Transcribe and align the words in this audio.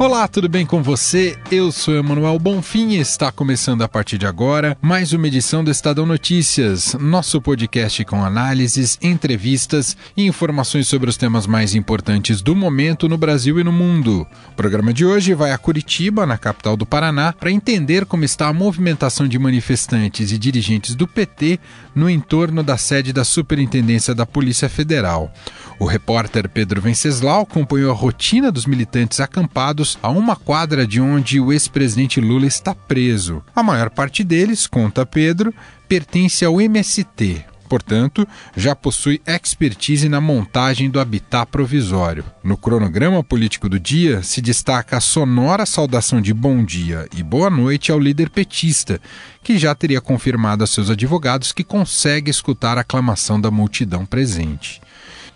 Olá, 0.00 0.26
tudo 0.26 0.48
bem 0.48 0.64
com 0.64 0.82
você? 0.82 1.36
Eu 1.52 1.70
sou 1.70 1.94
Emanuel 1.94 2.38
Bonfim 2.38 2.92
e 2.92 3.00
está 3.00 3.30
começando 3.30 3.82
a 3.82 3.88
partir 3.88 4.16
de 4.16 4.24
agora 4.24 4.74
mais 4.80 5.12
uma 5.12 5.26
edição 5.26 5.62
do 5.62 5.70
Estadão 5.70 6.06
Notícias, 6.06 6.94
nosso 6.94 7.38
podcast 7.38 8.02
com 8.06 8.24
análises, 8.24 8.98
entrevistas 9.02 9.94
e 10.16 10.24
informações 10.24 10.88
sobre 10.88 11.10
os 11.10 11.18
temas 11.18 11.46
mais 11.46 11.74
importantes 11.74 12.40
do 12.40 12.56
momento 12.56 13.10
no 13.10 13.18
Brasil 13.18 13.60
e 13.60 13.62
no 13.62 13.72
mundo. 13.72 14.26
O 14.48 14.54
programa 14.56 14.90
de 14.90 15.04
hoje 15.04 15.34
vai 15.34 15.52
a 15.52 15.58
Curitiba, 15.58 16.24
na 16.24 16.38
capital 16.38 16.78
do 16.78 16.86
Paraná, 16.86 17.34
para 17.34 17.52
entender 17.52 18.06
como 18.06 18.24
está 18.24 18.48
a 18.48 18.54
movimentação 18.54 19.28
de 19.28 19.38
manifestantes 19.38 20.32
e 20.32 20.38
dirigentes 20.38 20.94
do 20.94 21.06
PT 21.06 21.60
no 21.94 22.08
entorno 22.08 22.62
da 22.62 22.78
sede 22.78 23.12
da 23.12 23.22
Superintendência 23.22 24.14
da 24.14 24.24
Polícia 24.24 24.70
Federal. 24.70 25.30
O 25.78 25.84
repórter 25.84 26.48
Pedro 26.48 26.80
Venceslau 26.80 27.42
acompanhou 27.42 27.90
a 27.90 27.94
rotina 27.94 28.50
dos 28.50 28.64
militantes 28.64 29.20
acampados 29.20 29.89
a 30.02 30.10
uma 30.10 30.36
quadra 30.36 30.86
de 30.86 31.00
onde 31.00 31.40
o 31.40 31.52
ex-presidente 31.52 32.20
Lula 32.20 32.46
está 32.46 32.74
preso. 32.74 33.42
A 33.54 33.62
maior 33.62 33.90
parte 33.90 34.22
deles, 34.24 34.66
conta 34.66 35.06
Pedro, 35.06 35.54
pertence 35.88 36.44
ao 36.44 36.60
MST, 36.60 37.44
portanto, 37.68 38.26
já 38.56 38.74
possui 38.74 39.22
expertise 39.24 40.08
na 40.08 40.20
montagem 40.20 40.90
do 40.90 40.98
habitat 40.98 41.46
provisório. 41.50 42.24
No 42.42 42.56
cronograma 42.56 43.22
político 43.22 43.68
do 43.68 43.78
dia 43.78 44.22
se 44.24 44.42
destaca 44.42 44.96
a 44.96 45.00
sonora 45.00 45.64
saudação 45.64 46.20
de 46.20 46.34
bom 46.34 46.64
dia 46.64 47.06
e 47.16 47.22
boa 47.22 47.48
noite 47.48 47.92
ao 47.92 47.98
líder 48.00 48.28
petista, 48.28 49.00
que 49.42 49.56
já 49.56 49.72
teria 49.72 50.00
confirmado 50.00 50.64
a 50.64 50.66
seus 50.66 50.90
advogados 50.90 51.52
que 51.52 51.62
consegue 51.62 52.30
escutar 52.30 52.76
a 52.76 52.80
aclamação 52.80 53.40
da 53.40 53.50
multidão 53.52 54.04
presente. 54.04 54.80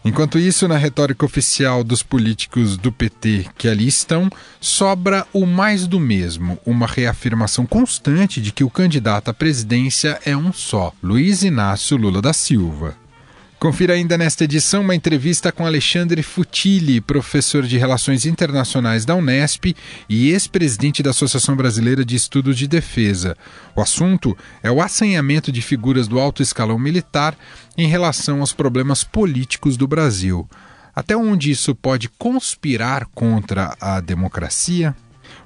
Enquanto 0.04 0.38
isso, 0.38 0.68
na 0.68 0.76
retórica 0.76 1.24
oficial 1.24 1.82
dos 1.82 2.02
políticos 2.02 2.76
do 2.76 2.92
PT 2.92 3.46
que 3.56 3.66
ali 3.66 3.88
estão, 3.88 4.28
sobra 4.60 5.26
o 5.32 5.46
mais 5.46 5.86
do 5.86 5.98
mesmo, 5.98 6.58
uma 6.66 6.86
reafirmação 6.86 7.64
constante 7.64 8.38
de 8.38 8.52
que 8.52 8.62
o 8.62 8.68
candidato 8.68 9.30
à 9.30 9.34
presidência 9.34 10.20
é 10.26 10.36
um 10.36 10.52
só, 10.52 10.92
Luiz 11.02 11.42
Inácio 11.42 11.96
Lula 11.96 12.20
da 12.20 12.34
Silva. 12.34 13.03
Confira 13.64 13.94
ainda 13.94 14.18
nesta 14.18 14.44
edição 14.44 14.82
uma 14.82 14.94
entrevista 14.94 15.50
com 15.50 15.64
Alexandre 15.64 16.22
Futili, 16.22 17.00
professor 17.00 17.62
de 17.62 17.78
Relações 17.78 18.26
Internacionais 18.26 19.06
da 19.06 19.16
Unesp 19.16 19.74
e 20.06 20.28
ex-presidente 20.28 21.02
da 21.02 21.08
Associação 21.08 21.56
Brasileira 21.56 22.04
de 22.04 22.14
Estudos 22.14 22.58
de 22.58 22.68
Defesa. 22.68 23.34
O 23.74 23.80
assunto 23.80 24.36
é 24.62 24.70
o 24.70 24.82
assanhamento 24.82 25.50
de 25.50 25.62
figuras 25.62 26.06
do 26.06 26.20
alto 26.20 26.42
escalão 26.42 26.78
militar 26.78 27.34
em 27.74 27.88
relação 27.88 28.40
aos 28.40 28.52
problemas 28.52 29.02
políticos 29.02 29.78
do 29.78 29.88
Brasil. 29.88 30.46
Até 30.94 31.16
onde 31.16 31.50
isso 31.50 31.74
pode 31.74 32.10
conspirar 32.10 33.06
contra 33.14 33.74
a 33.80 33.98
democracia? 33.98 34.94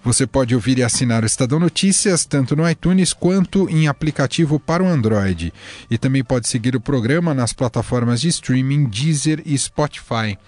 Você 0.08 0.26
pode 0.26 0.54
ouvir 0.54 0.78
e 0.78 0.82
assinar 0.82 1.22
o 1.22 1.26
Estadão 1.26 1.60
Notícias 1.60 2.24
tanto 2.24 2.56
no 2.56 2.66
iTunes 2.66 3.12
quanto 3.12 3.68
em 3.68 3.88
aplicativo 3.88 4.58
para 4.58 4.82
o 4.82 4.86
Android. 4.86 5.52
E 5.90 5.98
também 5.98 6.24
pode 6.24 6.48
seguir 6.48 6.74
o 6.74 6.80
programa 6.80 7.34
nas 7.34 7.52
plataformas 7.52 8.22
de 8.22 8.28
streaming 8.28 8.86
Deezer 8.86 9.42
e 9.44 9.58
Spotify. 9.58 10.38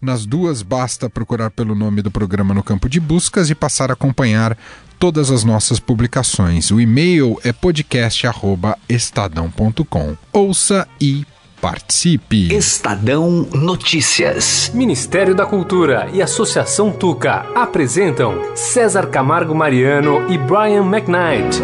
Nas 0.00 0.24
duas, 0.24 0.62
basta 0.62 1.10
procurar 1.10 1.50
pelo 1.50 1.74
nome 1.74 2.00
do 2.00 2.12
programa 2.12 2.54
no 2.54 2.62
campo 2.62 2.88
de 2.88 3.00
buscas 3.00 3.50
e 3.50 3.56
passar 3.56 3.90
a 3.90 3.94
acompanhar 3.94 4.56
todas 5.00 5.32
as 5.32 5.42
nossas 5.42 5.80
publicações. 5.80 6.70
O 6.70 6.80
e-mail 6.80 7.40
é 7.42 7.52
podcast.estadão.com. 7.52 10.16
Ouça 10.32 10.86
e 11.00 11.26
Participe. 11.60 12.54
Estadão 12.54 13.46
Notícias. 13.52 14.70
Ministério 14.72 15.34
da 15.34 15.44
Cultura 15.44 16.08
e 16.12 16.22
Associação 16.22 16.92
Tuca 16.92 17.46
apresentam 17.54 18.54
César 18.54 19.08
Camargo 19.08 19.54
Mariano 19.54 20.30
e 20.30 20.38
Brian 20.38 20.84
McKnight. 20.84 21.60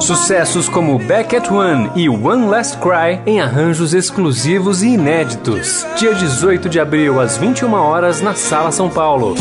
Sucessos 0.00 0.68
como 0.68 0.98
Back 0.98 1.36
at 1.36 1.50
One 1.50 1.90
e 1.94 2.08
One 2.08 2.46
Last 2.46 2.78
Cry 2.78 3.20
em 3.26 3.40
arranjos 3.40 3.92
exclusivos 3.92 4.82
e 4.82 4.88
inéditos. 4.88 5.86
Dia 5.96 6.14
18 6.14 6.68
de 6.68 6.80
abril, 6.80 7.20
às 7.20 7.36
21 7.36 7.72
horas, 7.74 8.20
na 8.20 8.34
Sala 8.34 8.72
São 8.72 8.88
Paulo. 8.88 9.36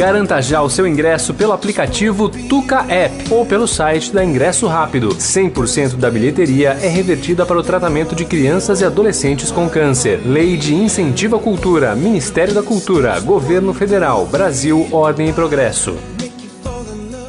Garanta 0.00 0.40
já 0.40 0.62
o 0.62 0.70
seu 0.70 0.86
ingresso 0.86 1.34
pelo 1.34 1.52
aplicativo 1.52 2.30
Tuca 2.30 2.86
App 2.88 3.30
ou 3.30 3.44
pelo 3.44 3.68
site 3.68 4.10
da 4.10 4.24
Ingresso 4.24 4.66
Rápido. 4.66 5.10
100% 5.10 5.96
da 5.96 6.10
bilheteria 6.10 6.70
é 6.80 6.88
revertida 6.88 7.44
para 7.44 7.58
o 7.58 7.62
tratamento 7.62 8.14
de 8.14 8.24
crianças 8.24 8.80
e 8.80 8.84
adolescentes 8.86 9.50
com 9.50 9.68
câncer. 9.68 10.22
Lei 10.24 10.56
de 10.56 10.74
Incentivo 10.74 11.36
à 11.36 11.38
Cultura, 11.38 11.94
Ministério 11.94 12.54
da 12.54 12.62
Cultura, 12.62 13.20
Governo 13.20 13.74
Federal, 13.74 14.24
Brasil, 14.24 14.88
Ordem 14.90 15.28
e 15.28 15.32
Progresso. 15.34 15.94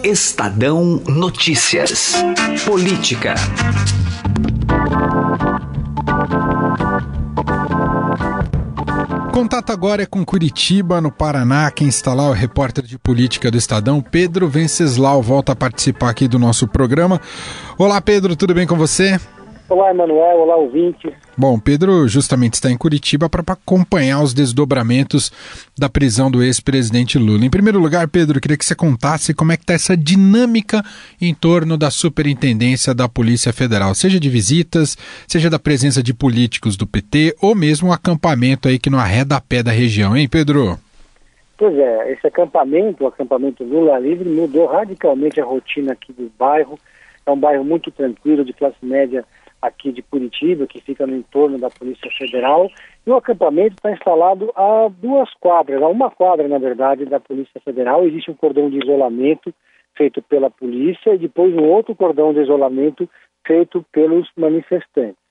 Estadão 0.01 1.01
Notícias. 1.05 2.23
Política. 2.63 3.35
Contato 9.41 9.71
agora 9.71 10.03
é 10.03 10.05
com 10.05 10.23
Curitiba, 10.23 11.01
no 11.01 11.11
Paraná. 11.11 11.71
Quem 11.71 11.87
está 11.87 12.13
lá 12.13 12.25
é 12.25 12.29
o 12.29 12.31
repórter 12.31 12.85
de 12.85 12.95
política 12.95 13.49
do 13.49 13.57
Estadão, 13.57 13.99
Pedro 13.99 14.47
Venceslau, 14.47 15.19
volta 15.19 15.53
a 15.53 15.55
participar 15.55 16.11
aqui 16.11 16.27
do 16.27 16.37
nosso 16.37 16.67
programa. 16.67 17.19
Olá, 17.75 17.99
Pedro, 17.99 18.35
tudo 18.35 18.53
bem 18.53 18.67
com 18.67 18.77
você? 18.77 19.19
Olá, 19.71 19.89
Emanuel. 19.89 20.39
Olá, 20.39 20.57
ouvinte. 20.57 21.15
Bom, 21.37 21.57
Pedro 21.57 22.05
justamente 22.05 22.55
está 22.55 22.69
em 22.69 22.77
Curitiba 22.77 23.29
para 23.29 23.41
acompanhar 23.53 24.21
os 24.21 24.33
desdobramentos 24.33 25.31
da 25.79 25.87
prisão 25.87 26.29
do 26.29 26.43
ex-presidente 26.43 27.17
Lula. 27.17 27.45
Em 27.45 27.49
primeiro 27.49 27.79
lugar, 27.79 28.05
Pedro, 28.09 28.41
queria 28.41 28.57
que 28.57 28.65
você 28.65 28.75
contasse 28.75 29.33
como 29.33 29.53
é 29.53 29.55
que 29.55 29.63
está 29.63 29.73
essa 29.73 29.95
dinâmica 29.95 30.83
em 31.21 31.33
torno 31.33 31.77
da 31.77 31.89
superintendência 31.89 32.93
da 32.93 33.07
Polícia 33.07 33.53
Federal, 33.53 33.95
seja 33.95 34.19
de 34.19 34.29
visitas, 34.29 34.97
seja 35.25 35.49
da 35.49 35.57
presença 35.57 36.03
de 36.03 36.13
políticos 36.13 36.75
do 36.75 36.85
PT 36.85 37.37
ou 37.41 37.55
mesmo 37.55 37.91
o 37.91 37.93
acampamento 37.93 38.67
aí 38.67 38.77
que 38.77 38.89
não 38.89 38.99
arreda 38.99 39.37
a 39.37 39.41
pé 39.41 39.63
da 39.63 39.71
região, 39.71 40.17
hein, 40.17 40.27
Pedro? 40.27 40.77
Pois 41.57 41.73
é, 41.77 42.11
esse 42.11 42.27
acampamento, 42.27 43.05
o 43.05 43.07
acampamento 43.07 43.63
Lula 43.63 43.97
Livre, 43.99 44.27
mudou 44.27 44.65
radicalmente 44.65 45.39
a 45.39 45.45
rotina 45.45 45.93
aqui 45.93 46.11
do 46.11 46.29
bairro. 46.37 46.77
É 47.25 47.31
um 47.31 47.39
bairro 47.39 47.63
muito 47.63 47.89
tranquilo, 47.89 48.43
de 48.43 48.51
classe 48.51 48.75
média 48.83 49.23
aqui 49.61 49.91
de 49.91 50.01
Curitiba, 50.01 50.65
que 50.65 50.81
fica 50.81 51.05
no 51.05 51.15
entorno 51.15 51.59
da 51.59 51.69
Polícia 51.69 52.09
Federal, 52.17 52.69
e 53.05 53.09
o 53.09 53.15
acampamento 53.15 53.75
está 53.75 53.91
instalado 53.91 54.51
a 54.55 54.89
duas 54.89 55.31
quadras, 55.35 55.81
a 55.81 55.87
uma 55.87 56.09
quadra, 56.09 56.47
na 56.47 56.57
verdade, 56.57 57.05
da 57.05 57.19
Polícia 57.19 57.61
Federal. 57.61 58.05
Existe 58.05 58.31
um 58.31 58.35
cordão 58.35 58.69
de 58.69 58.77
isolamento 58.77 59.53
feito 59.95 60.21
pela 60.23 60.49
polícia 60.49 61.13
e 61.13 61.17
depois 61.17 61.53
um 61.53 61.67
outro 61.69 61.95
cordão 61.95 62.33
de 62.33 62.41
isolamento 62.41 63.09
feito 63.45 63.85
pelos 63.91 64.29
manifestantes. 64.35 65.21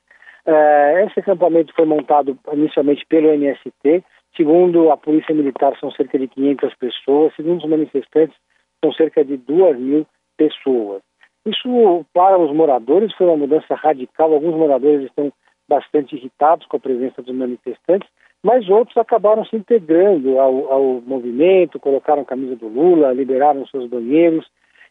Uh, 0.47 1.07
esse 1.07 1.21
acampamento 1.21 1.73
foi 1.75 1.85
montado 1.85 2.39
inicialmente 2.53 3.05
pelo 3.07 3.29
MST, 3.29 4.05
segundo 4.37 4.91
a 4.91 4.97
Polícia 4.97 5.35
Militar 5.35 5.77
são 5.79 5.91
cerca 5.93 6.19
de 6.19 6.29
500 6.29 6.75
pessoas, 6.77 7.35
segundo 7.35 7.63
os 7.63 7.69
manifestantes 7.69 8.37
são 8.83 8.93
cerca 8.93 9.25
de 9.25 9.37
2 9.37 9.79
mil 9.79 10.07
pessoas. 10.37 11.03
Isso, 11.47 12.05
para 12.13 12.39
os 12.39 12.55
moradores, 12.55 13.15
foi 13.15 13.27
uma 13.27 13.37
mudança 13.37 13.75
radical. 13.75 14.33
Alguns 14.33 14.55
moradores 14.55 15.07
estão 15.07 15.33
bastante 15.69 16.17
irritados 16.17 16.67
com 16.67 16.77
a 16.77 16.81
presença 16.81 17.23
dos 17.23 17.35
manifestantes, 17.35 18.09
mas 18.43 18.69
outros 18.69 18.97
acabaram 18.97 19.45
se 19.45 19.57
integrando 19.57 20.39
ao, 20.39 20.73
ao 20.73 20.83
movimento, 21.01 21.79
colocaram 21.79 22.23
a 22.23 22.27
camisa 22.27 22.57
do 22.57 22.69
Lula, 22.69 23.13
liberaram 23.13 23.67
seus 23.67 23.89
banheiros. 23.89 24.47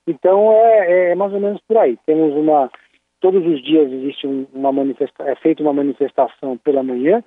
Então, 0.07 0.51
é, 0.51 1.12
é, 1.12 1.16
mais 1.16 1.34
ou 1.34 1.40
menos 1.40 1.62
por 1.68 1.78
aí. 1.78 1.98
Temos 2.06 2.34
uma. 2.34 2.72
Todos 3.19 3.45
os 3.45 3.62
dias 3.62 3.92
existe 3.92 4.25
uma 4.54 4.72
manifestação, 4.72 5.28
é 5.28 5.36
feita 5.36 5.62
uma 5.62 5.74
manifestação 5.74 6.57
pela 6.57 6.81
manhã 6.81 7.22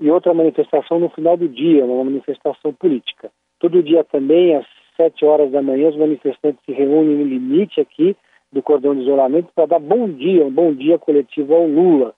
e 0.00 0.10
outra 0.10 0.32
manifestação 0.32 0.98
no 0.98 1.10
final 1.10 1.36
do 1.36 1.46
dia, 1.48 1.84
uma 1.84 2.02
manifestação 2.02 2.72
política. 2.72 3.30
Todo 3.60 3.82
dia 3.82 4.02
também, 4.04 4.56
às 4.56 4.66
sete 4.96 5.22
horas 5.24 5.50
da 5.50 5.60
manhã, 5.60 5.90
os 5.90 5.96
manifestantes 5.96 6.64
se 6.64 6.72
reúnem 6.72 7.16
no 7.16 7.24
limite 7.24 7.78
aqui 7.78 8.16
do 8.54 8.62
cordão 8.62 8.94
de 8.94 9.02
isolamento 9.02 9.48
para 9.54 9.66
dar 9.66 9.80
bom 9.80 10.08
dia, 10.08 10.46
um 10.46 10.50
bom 10.50 10.72
dia 10.72 10.96
coletivo 10.98 11.54
ao 11.54 11.66
Lula. 11.66 12.14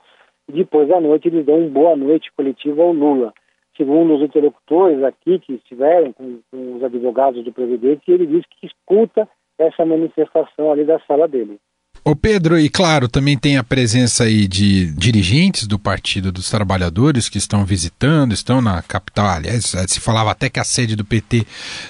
Depois 0.46 0.86
da 0.86 1.00
noite 1.00 1.28
eles 1.28 1.44
dão 1.44 1.58
um 1.58 1.68
boa 1.68 1.96
noite 1.96 2.30
coletivo 2.36 2.82
ao 2.82 2.92
Lula. 2.92 3.32
Segundo 3.76 4.14
os 4.14 4.22
interlocutores 4.22 5.02
aqui 5.02 5.38
que 5.38 5.54
estiveram 5.54 6.12
com, 6.12 6.38
com 6.50 6.76
os 6.76 6.84
advogados 6.84 7.42
do 7.42 7.52
presidente, 7.52 8.10
ele 8.10 8.26
disse 8.26 8.46
que 8.60 8.66
escuta 8.66 9.26
essa 9.58 9.84
manifestação 9.84 10.70
ali 10.70 10.84
da 10.84 11.00
sala 11.00 11.26
dele. 11.26 11.58
Ô 12.08 12.14
Pedro, 12.14 12.56
e 12.56 12.68
claro, 12.68 13.08
também 13.08 13.36
tem 13.36 13.56
a 13.56 13.64
presença 13.64 14.22
aí 14.22 14.46
de 14.46 14.92
dirigentes 14.92 15.66
do 15.66 15.76
Partido 15.76 16.30
dos 16.30 16.48
Trabalhadores 16.48 17.28
que 17.28 17.36
estão 17.36 17.64
visitando, 17.64 18.32
estão 18.32 18.60
na 18.60 18.80
capital. 18.80 19.26
Aliás, 19.26 19.74
se 19.88 19.98
falava 19.98 20.30
até 20.30 20.48
que 20.48 20.60
a 20.60 20.64
sede 20.64 20.94
do 20.94 21.04
PT 21.04 21.44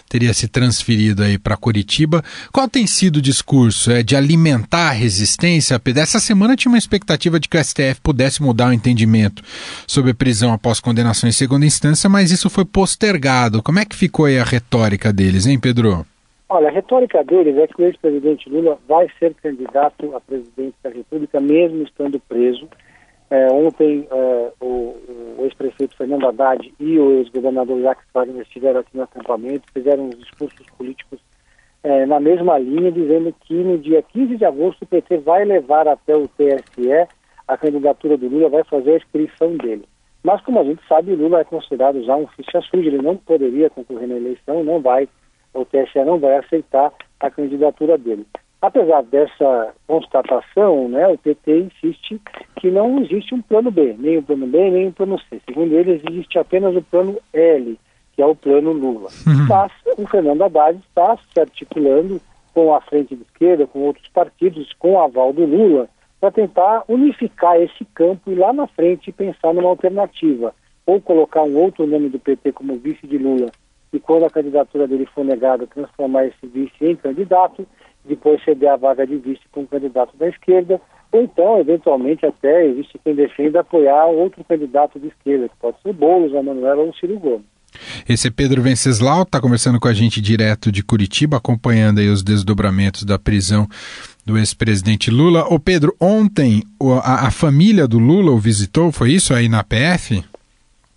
teria 0.09 0.33
se 0.33 0.49
transferido 0.49 1.23
aí 1.23 1.37
para 1.37 1.55
Curitiba. 1.55 2.25
Qual 2.51 2.67
tem 2.67 2.87
sido 2.87 3.19
o 3.19 3.21
discurso? 3.21 3.91
É 3.91 4.03
de 4.03 4.17
alimentar 4.17 4.89
a 4.89 4.93
resistência? 4.93 5.79
Essa 5.97 6.19
semana 6.19 6.57
tinha 6.57 6.73
uma 6.73 6.79
expectativa 6.79 7.39
de 7.39 7.47
que 7.47 7.59
o 7.59 7.63
STF 7.63 8.01
pudesse 8.03 8.41
mudar 8.41 8.71
o 8.71 8.73
entendimento 8.73 9.43
sobre 9.87 10.15
prisão 10.15 10.51
após 10.51 10.81
condenação 10.81 11.29
em 11.29 11.33
segunda 11.33 11.67
instância, 11.67 12.09
mas 12.09 12.31
isso 12.31 12.49
foi 12.49 12.65
postergado. 12.65 13.63
Como 13.63 13.81
é 13.81 13.85
que 13.85 13.95
ficou 13.95 14.25
aí 14.25 14.39
a 14.39 14.45
retórica 14.45 15.13
deles, 15.13 15.45
hein, 15.45 15.59
Pedro? 15.59 16.07
Olha, 16.49 16.69
a 16.69 16.71
retórica 16.71 17.25
deles 17.25 17.57
é 17.59 17.67
que 17.67 17.83
o 17.83 17.85
ex-presidente 17.85 18.49
Lula 18.49 18.79
vai 18.87 19.11
ser 19.19 19.35
candidato 19.35 20.15
a 20.15 20.21
presidente 20.21 20.77
da 20.81 20.91
República, 20.91 21.41
mesmo 21.41 21.83
estando 21.83 22.21
preso. 22.21 22.69
É, 23.29 23.51
ontem, 23.51 24.07
é, 24.09 24.53
o, 24.61 24.95
o 25.39 25.45
ex-prefeito 25.45 25.97
Fernando 25.97 26.29
Haddad 26.29 26.73
e 26.79 26.99
o 27.01 27.19
ex-governador 27.19 27.83
Jacques 27.83 28.07
Wagner 28.15 28.43
estiveram 28.43 28.79
aqui 28.79 28.97
no 28.97 29.03
acampamento, 29.03 29.73
fizeram 29.73 30.07
uns 30.07 30.19
discursos 30.21 30.65
políticos 30.79 31.19
é, 31.83 32.07
na 32.07 32.21
mesma 32.21 32.57
linha, 32.59 32.93
dizendo 32.93 33.35
que 33.41 33.55
no 33.55 33.77
dia 33.79 34.01
15 34.01 34.37
de 34.37 34.45
agosto 34.45 34.83
o 34.83 34.87
PT 34.87 35.19
vai 35.19 35.45
levar 35.45 35.89
até 35.89 36.17
o 36.17 36.29
TSE 36.29 37.09
a 37.49 37.57
candidatura 37.57 38.17
do 38.17 38.29
Lula, 38.29 38.49
vai 38.49 38.63
fazer 38.65 38.93
a 38.93 38.97
inscrição 38.97 39.57
dele. 39.57 39.85
Mas, 40.23 40.41
como 40.43 40.61
a 40.61 40.65
gente 40.65 40.83
sabe, 40.89 41.15
Lula 41.15 41.41
é 41.41 41.45
considerado 41.45 42.03
já 42.05 42.15
um 42.17 42.27
ficha 42.29 42.61
suja, 42.63 42.89
ele 42.89 43.03
não 43.03 43.17
poderia 43.17 43.71
concorrer 43.71 44.09
na 44.09 44.17
eleição, 44.17 44.63
não 44.63 44.81
vai 44.81 45.09
o 45.57 45.65
TSE 45.65 46.05
não 46.05 46.19
vai 46.19 46.37
aceitar 46.37 46.93
a 47.19 47.31
candidatura 47.31 47.97
dele. 47.97 48.27
Apesar 48.61 49.03
dessa 49.03 49.75
constatação, 49.87 50.89
né, 50.89 51.07
o 51.09 51.19
PT 51.19 51.61
insiste 51.61 52.21
que 52.57 52.71
não 52.71 53.01
existe 53.03 53.35
um 53.35 53.43
plano 53.43 53.71
B, 53.71 53.95
nem 53.99 54.17
o 54.17 54.21
um 54.21 54.23
plano 54.23 54.47
B, 54.47 54.71
nem 54.71 54.87
o 54.87 54.89
um 54.89 54.93
plano 54.93 55.19
C. 55.29 55.41
Segundo 55.47 55.75
eles, 55.75 56.03
existe 56.09 56.39
apenas 56.39 56.75
o 56.75 56.83
plano 56.83 57.19
L, 57.33 57.79
que 58.15 58.23
é 58.23 58.27
o 58.27 58.35
plano 58.35 58.73
Lula. 58.73 59.11
Uhum. 59.27 59.47
Mas 59.49 59.73
o 59.99 60.07
Fernando 60.07 60.43
Haddad 60.43 60.79
está 60.79 61.17
se 61.33 61.39
articulando 61.39 62.21
com 62.55 62.75
a 62.75 62.81
frente 62.81 63.15
de 63.15 63.23
esquerda, 63.23 63.67
com 63.67 63.81
outros 63.81 64.09
partidos, 64.09 64.73
com 64.79 64.95
o 64.95 65.01
aval 65.01 65.33
do 65.33 65.45
Lula, 65.45 65.89
para 66.19 66.31
tentar 66.31 66.83
unificar 66.89 67.61
esse 67.61 67.85
campo 67.95 68.31
e 68.31 68.35
lá 68.35 68.53
na 68.53 68.67
frente 68.67 69.13
pensar 69.13 69.53
numa 69.53 69.69
alternativa. 69.69 70.55
Ou 70.87 71.01
colocar 71.01 71.43
um 71.43 71.57
outro 71.57 71.87
nome 71.87 72.09
do 72.09 72.19
PT 72.19 72.53
como 72.53 72.77
vice 72.77 73.07
de 73.07 73.19
Lula 73.19 73.51
e 73.97 74.01
quando 74.01 74.27
a 74.27 74.31
candidatura 74.31 74.87
dele 74.87 75.07
for 75.15 75.25
negada, 75.25 75.67
transformar 75.67 76.27
esse 76.27 76.47
vice 76.47 76.75
em 76.83 76.95
candidato, 76.95 77.67
depois 78.05 78.45
ceder 78.45 78.71
a 78.71 78.77
vaga 78.77 79.07
de 79.07 79.17
vice 79.17 79.41
para 79.51 79.63
um 79.63 79.67
candidato 79.67 80.15
da 80.19 80.29
esquerda, 80.29 80.79
ou 81.11 81.23
então, 81.23 81.59
eventualmente, 81.59 82.27
até 82.27 82.67
existe 82.67 83.01
quem 83.03 83.15
defenda 83.15 83.61
apoiar 83.61 84.07
outro 84.07 84.45
candidato 84.45 85.01
de 85.01 85.09
esquerda, 85.09 85.49
que 85.49 85.57
pode 85.59 85.81
ser 85.83 85.95
Boulos, 85.95 86.35
a 86.35 86.43
Manuela 86.43 86.83
ou 86.83 86.93
Ciro 86.95 87.19
Gomes. 87.19 87.47
Esse 88.07 88.29
é 88.29 88.31
Pedro 88.31 88.61
Venceslau, 88.61 89.23
está 89.23 89.41
conversando 89.41 89.81
com 89.81 89.89
a 89.89 89.95
gente 89.95 90.21
direto 90.21 90.71
de 90.71 90.83
Curitiba, 90.83 91.39
acompanhando 91.39 92.01
aí 92.01 92.09
os 92.09 92.23
desdobramentos 92.23 93.03
da 93.03 93.19
prisão 93.19 93.67
do 94.27 94.37
ex-presidente 94.37 95.11
Lula. 95.11 95.47
Ô 95.49 95.59
Pedro, 95.59 95.95
ontem 95.99 96.63
a, 97.03 97.29
a, 97.29 97.31
família 97.31 97.89
do 97.89 97.99
Lula 97.99 98.33
o 98.33 98.39
visitou, 98.39 98.93
foi 98.93 99.13
isso 99.13 99.33
aí 99.33 99.49
na 99.49 99.65
PF? 99.65 100.23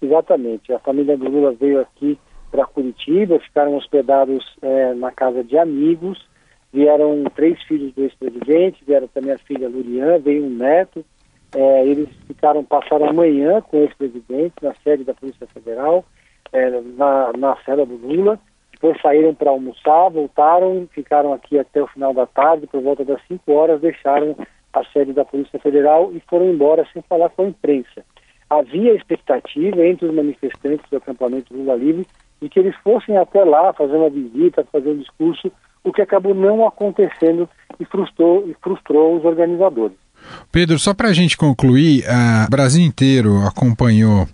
Exatamente, 0.02 0.74
a 0.74 0.80
família 0.80 1.18
do 1.18 1.30
Lula 1.30 1.54
veio 1.54 1.80
aqui 1.80 2.18
para 2.52 2.66
Curitiba, 2.66 3.40
ficaram 3.40 3.76
hospedados 3.76 4.46
é, 4.62 4.94
na 4.94 5.12
casa 5.12 5.44
de 5.44 5.58
amigos, 5.58 6.28
vieram 6.74 7.24
três 7.36 7.62
filhos 7.64 7.94
do 7.94 8.04
ex-presidente, 8.04 8.84
vieram 8.86 9.08
também 9.08 9.34
a 9.34 9.38
filha 9.38 9.70
Lurian, 9.70 10.20
veio 10.20 10.46
um 10.46 10.50
neto, 10.50 11.04
é, 11.56 11.86
eles 11.86 12.10
ficaram, 12.28 12.64
passaram 12.64 13.08
a 13.08 13.14
manhã 13.14 13.62
com 13.62 13.78
o 13.78 13.84
ex-presidente 13.84 14.56
na 14.62 14.74
sede 14.84 15.04
da 15.04 15.14
Polícia 15.14 15.48
Federal, 15.48 16.06
é, 16.52 16.70
na, 16.98 17.32
na 17.38 17.56
cela 17.66 17.86
do 17.86 17.96
Lula, 17.96 18.40
depois 18.72 19.02
saíram 19.02 19.36
para 19.36 19.50
almoçar, 19.50 20.10
voltaram, 20.10 20.88
ficaram 20.94 21.34
aqui 21.34 21.60
até 21.60 21.82
o 21.82 21.88
final 21.88 22.14
da 22.14 22.26
tarde, 22.26 22.66
por 22.68 22.82
volta 22.82 23.04
das 23.04 23.22
5 23.28 23.52
horas, 23.52 23.82
deixaram 23.82 24.38
a 24.72 24.84
sede 24.86 25.12
da 25.12 25.26
Polícia 25.26 25.60
Federal 25.60 26.12
e 26.14 26.22
foram 26.22 26.50
embora 26.50 26.88
sem 26.94 27.02
falar 27.02 27.30
com 27.30 27.44
a 27.44 27.48
imprensa. 27.48 28.06
Havia 28.50 28.94
expectativa 28.94 29.86
entre 29.86 30.08
os 30.08 30.14
manifestantes 30.14 30.90
do 30.90 30.98
acampamento 30.98 31.54
Lula 31.54 31.76
Livre 31.76 32.08
de 32.42 32.50
que 32.50 32.60
eles 32.60 32.76
fossem 32.84 33.18
até 33.18 33.44
lá 33.44 33.74
fazer 33.74 33.96
uma 33.96 34.10
visita, 34.10 34.66
fazer 34.72 34.90
um 34.90 34.98
discurso, 34.98 35.52
o 35.84 35.92
que 35.92 36.02
acabou 36.02 36.34
não 36.34 36.68
acontecendo 36.68 37.50
e 37.80 37.86
frustrou, 37.86 38.48
e 38.48 38.56
frustrou 38.62 39.18
os 39.18 39.26
organizadores. 39.26 39.98
Pedro, 40.52 40.78
só 40.78 40.94
para 40.94 41.10
a 41.10 41.14
gente 41.14 41.38
concluir, 41.38 42.04
o 42.48 42.52
Brasil 42.52 42.84
inteiro 42.84 43.46
acompanhou 43.46 44.28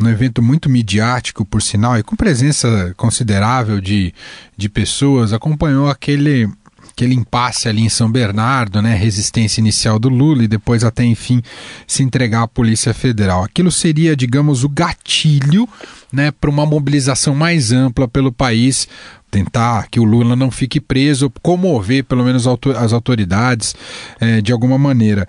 um 0.00 0.08
evento 0.08 0.42
muito 0.42 0.68
midiático, 0.68 1.44
por 1.44 1.62
sinal, 1.62 1.98
e 1.98 2.02
com 2.02 2.16
presença 2.16 2.94
considerável 2.96 3.80
de, 3.80 4.12
de 4.56 4.68
pessoas, 4.68 5.32
acompanhou 5.32 5.88
aquele 5.88 6.48
aquele 6.96 7.14
impasse 7.14 7.68
ali 7.68 7.82
em 7.82 7.90
São 7.90 8.10
Bernardo, 8.10 8.80
né, 8.80 8.94
resistência 8.94 9.60
inicial 9.60 9.98
do 9.98 10.08
Lula 10.08 10.44
e 10.44 10.48
depois 10.48 10.82
até 10.82 11.04
enfim 11.04 11.42
se 11.86 12.02
entregar 12.02 12.44
à 12.44 12.48
Polícia 12.48 12.94
Federal. 12.94 13.44
Aquilo 13.44 13.70
seria, 13.70 14.16
digamos, 14.16 14.64
o 14.64 14.68
gatilho, 14.68 15.68
né, 16.10 16.30
para 16.30 16.48
uma 16.48 16.64
mobilização 16.64 17.34
mais 17.34 17.70
ampla 17.70 18.08
pelo 18.08 18.32
país, 18.32 18.88
tentar 19.30 19.88
que 19.90 20.00
o 20.00 20.04
Lula 20.04 20.34
não 20.34 20.50
fique 20.50 20.80
preso, 20.80 21.30
comover 21.42 22.02
pelo 22.04 22.24
menos 22.24 22.46
as 22.46 22.92
autoridades 22.94 23.76
é, 24.18 24.40
de 24.40 24.50
alguma 24.50 24.78
maneira. 24.78 25.28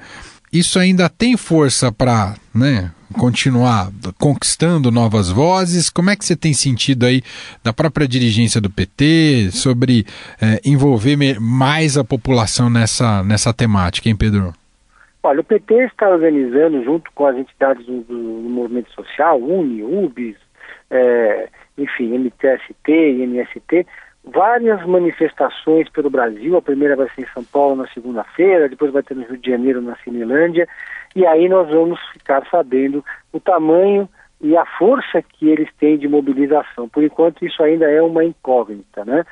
Isso 0.57 0.79
ainda 0.79 1.07
tem 1.07 1.37
força 1.37 1.91
para, 1.91 2.33
né, 2.53 2.89
continuar 3.13 3.91
conquistando 4.19 4.89
novas 4.89 5.29
vozes? 5.29 5.87
Como 5.87 6.09
é 6.09 6.15
que 6.15 6.25
você 6.25 6.35
tem 6.35 6.51
sentido 6.51 7.05
aí 7.05 7.21
da 7.63 7.71
própria 7.71 8.07
dirigência 8.07 8.59
do 8.59 8.67
PT 8.67 9.51
sobre 9.51 10.03
é, 10.41 10.59
envolver 10.65 11.39
mais 11.39 11.95
a 11.95 12.03
população 12.03 12.71
nessa, 12.71 13.23
nessa 13.23 13.53
temática, 13.53 14.09
hein, 14.09 14.15
Pedro? 14.15 14.51
Olha, 15.21 15.41
o 15.41 15.43
PT 15.43 15.75
está 15.85 16.09
organizando, 16.09 16.83
junto 16.83 17.11
com 17.13 17.27
as 17.27 17.37
entidades 17.37 17.85
do, 17.85 18.01
do 18.01 18.49
movimento 18.49 18.91
social, 18.93 19.39
UNI, 19.39 19.83
UBS, 19.83 20.37
é, 20.89 21.49
enfim, 21.77 22.17
MTST 22.17 22.91
MST, 22.91 23.85
várias 24.31 24.85
manifestações 24.85 25.89
pelo 25.89 26.09
Brasil. 26.09 26.57
A 26.57 26.61
primeira 26.61 26.95
vai 26.95 27.07
ser 27.09 27.21
em 27.21 27.33
São 27.33 27.43
Paulo 27.43 27.75
na 27.75 27.87
segunda-feira, 27.89 28.69
depois 28.69 28.91
vai 28.91 29.03
ter 29.03 29.15
no 29.15 29.25
Rio 29.25 29.37
de 29.37 29.49
Janeiro, 29.49 29.81
na 29.81 29.95
Cinelândia, 29.97 30.67
e 31.15 31.25
aí 31.25 31.47
nós 31.49 31.69
vamos 31.69 31.99
ficar 32.13 32.45
sabendo 32.49 33.03
o 33.31 33.39
tamanho 33.39 34.07
e 34.39 34.55
a 34.55 34.65
força 34.77 35.21
que 35.21 35.49
eles 35.49 35.69
têm 35.79 35.97
de 35.97 36.07
mobilização. 36.07 36.87
Por 36.87 37.03
enquanto, 37.03 37.45
isso 37.45 37.61
ainda 37.63 37.89
é 37.89 38.01
uma 38.01 38.23
incógnita. 38.23 39.03
Né? 39.03 39.23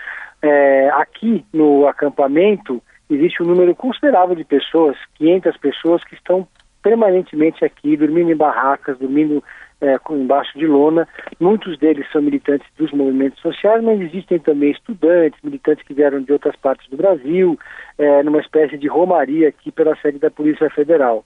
É, 0.41 0.89
aqui 0.93 1.45
no 1.53 1.87
acampamento 1.87 2.81
existe 3.09 3.43
um 3.43 3.45
número 3.45 3.75
considerável 3.75 4.35
de 4.35 4.43
pessoas, 4.43 4.97
500 5.15 5.57
pessoas 5.57 6.03
que 6.03 6.15
estão 6.15 6.47
permanentemente 6.81 7.63
aqui, 7.63 7.97
dormindo 7.97 8.31
em 8.31 8.35
barracas, 8.35 8.97
dormindo 8.97 9.43
é, 9.81 9.97
embaixo 10.11 10.57
de 10.57 10.65
lona. 10.65 11.07
Muitos 11.39 11.77
deles 11.77 12.05
são 12.11 12.21
militantes 12.21 12.67
dos 12.77 12.91
movimentos 12.91 13.39
sociais, 13.39 13.83
mas 13.83 13.99
existem 14.01 14.39
também 14.39 14.71
estudantes, 14.71 15.39
militantes 15.43 15.85
que 15.85 15.93
vieram 15.93 16.21
de 16.21 16.31
outras 16.31 16.55
partes 16.55 16.89
do 16.89 16.97
Brasil, 16.97 17.59
é, 17.97 18.23
numa 18.23 18.39
espécie 18.39 18.77
de 18.77 18.87
romaria 18.87 19.49
aqui 19.49 19.71
pela 19.71 19.95
sede 19.97 20.19
da 20.19 20.31
Polícia 20.31 20.69
Federal. 20.69 21.25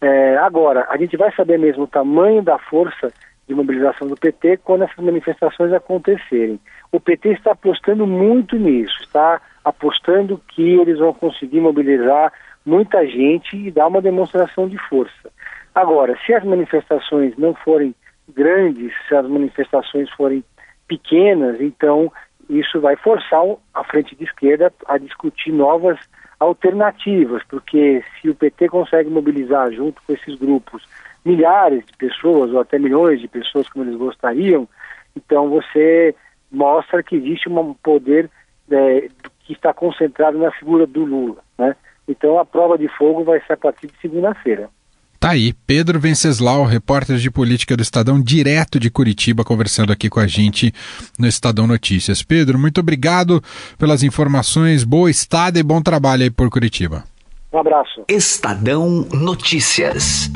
É, 0.00 0.36
agora, 0.38 0.86
a 0.88 0.96
gente 0.96 1.16
vai 1.16 1.32
saber 1.34 1.58
mesmo 1.58 1.84
o 1.84 1.88
tamanho 1.88 2.42
da 2.42 2.58
força 2.58 3.12
de 3.46 3.54
mobilização 3.54 4.06
do 4.06 4.14
PT 4.14 4.58
quando 4.58 4.84
essas 4.84 5.04
manifestações 5.04 5.72
acontecerem. 5.72 6.58
O 6.92 7.00
PT 7.00 7.30
está 7.32 7.52
apostando 7.52 8.06
muito 8.06 8.56
nisso, 8.56 8.96
está 9.02 9.40
apostando 9.64 10.40
que 10.48 10.62
eles 10.62 10.98
vão 10.98 11.12
conseguir 11.12 11.60
mobilizar 11.60 12.32
muita 12.64 13.04
gente 13.06 13.56
e 13.56 13.70
dar 13.70 13.88
uma 13.88 14.00
demonstração 14.00 14.68
de 14.68 14.78
força. 14.88 15.30
Agora, 15.74 16.18
se 16.26 16.34
as 16.34 16.44
manifestações 16.44 17.36
não 17.36 17.54
forem 17.54 17.94
grandes, 18.34 18.92
se 19.08 19.14
as 19.14 19.26
manifestações 19.26 20.10
forem 20.10 20.44
pequenas, 20.88 21.60
então 21.60 22.12
isso 22.48 22.80
vai 22.80 22.96
forçar 22.96 23.42
a 23.72 23.84
frente 23.84 24.16
de 24.16 24.24
esquerda 24.24 24.72
a 24.86 24.98
discutir 24.98 25.52
novas 25.52 25.98
alternativas, 26.40 27.42
porque 27.48 28.02
se 28.20 28.28
o 28.28 28.34
PT 28.34 28.68
consegue 28.68 29.10
mobilizar 29.10 29.70
junto 29.72 30.02
com 30.02 30.12
esses 30.12 30.34
grupos 30.36 30.82
milhares 31.24 31.84
de 31.84 31.96
pessoas 31.96 32.50
ou 32.50 32.60
até 32.60 32.78
milhões 32.78 33.20
de 33.20 33.28
pessoas 33.28 33.68
como 33.68 33.84
eles 33.84 33.96
gostariam, 33.96 34.66
então 35.14 35.48
você 35.48 36.14
mostra 36.50 37.02
que 37.02 37.16
existe 37.16 37.48
um 37.48 37.74
poder 37.74 38.30
é, 38.70 39.08
que 39.40 39.52
está 39.52 39.72
concentrado 39.72 40.38
na 40.38 40.50
figura 40.50 40.86
do 40.86 41.04
Lula, 41.04 41.42
né? 41.58 41.76
Então 42.08 42.38
a 42.38 42.44
prova 42.44 42.76
de 42.76 42.88
fogo 42.88 43.22
vai 43.22 43.40
ser 43.42 43.52
a 43.52 43.56
partir 43.56 43.86
de 43.86 44.00
segunda-feira. 44.00 44.68
Tá 45.20 45.32
aí, 45.32 45.52
Pedro 45.66 46.00
Venceslau, 46.00 46.64
repórter 46.64 47.18
de 47.18 47.30
política 47.30 47.76
do 47.76 47.82
Estadão, 47.82 48.18
direto 48.18 48.80
de 48.80 48.90
Curitiba, 48.90 49.44
conversando 49.44 49.92
aqui 49.92 50.08
com 50.08 50.18
a 50.18 50.26
gente 50.26 50.72
no 51.18 51.26
Estadão 51.26 51.66
Notícias. 51.66 52.22
Pedro, 52.22 52.58
muito 52.58 52.80
obrigado 52.80 53.44
pelas 53.76 54.02
informações, 54.02 54.82
boa 54.82 55.10
estada 55.10 55.58
e 55.58 55.62
bom 55.62 55.82
trabalho 55.82 56.22
aí 56.22 56.30
por 56.30 56.48
Curitiba. 56.48 57.04
Um 57.52 57.58
abraço. 57.58 58.02
Estadão 58.08 59.06
Notícias. 59.12 60.30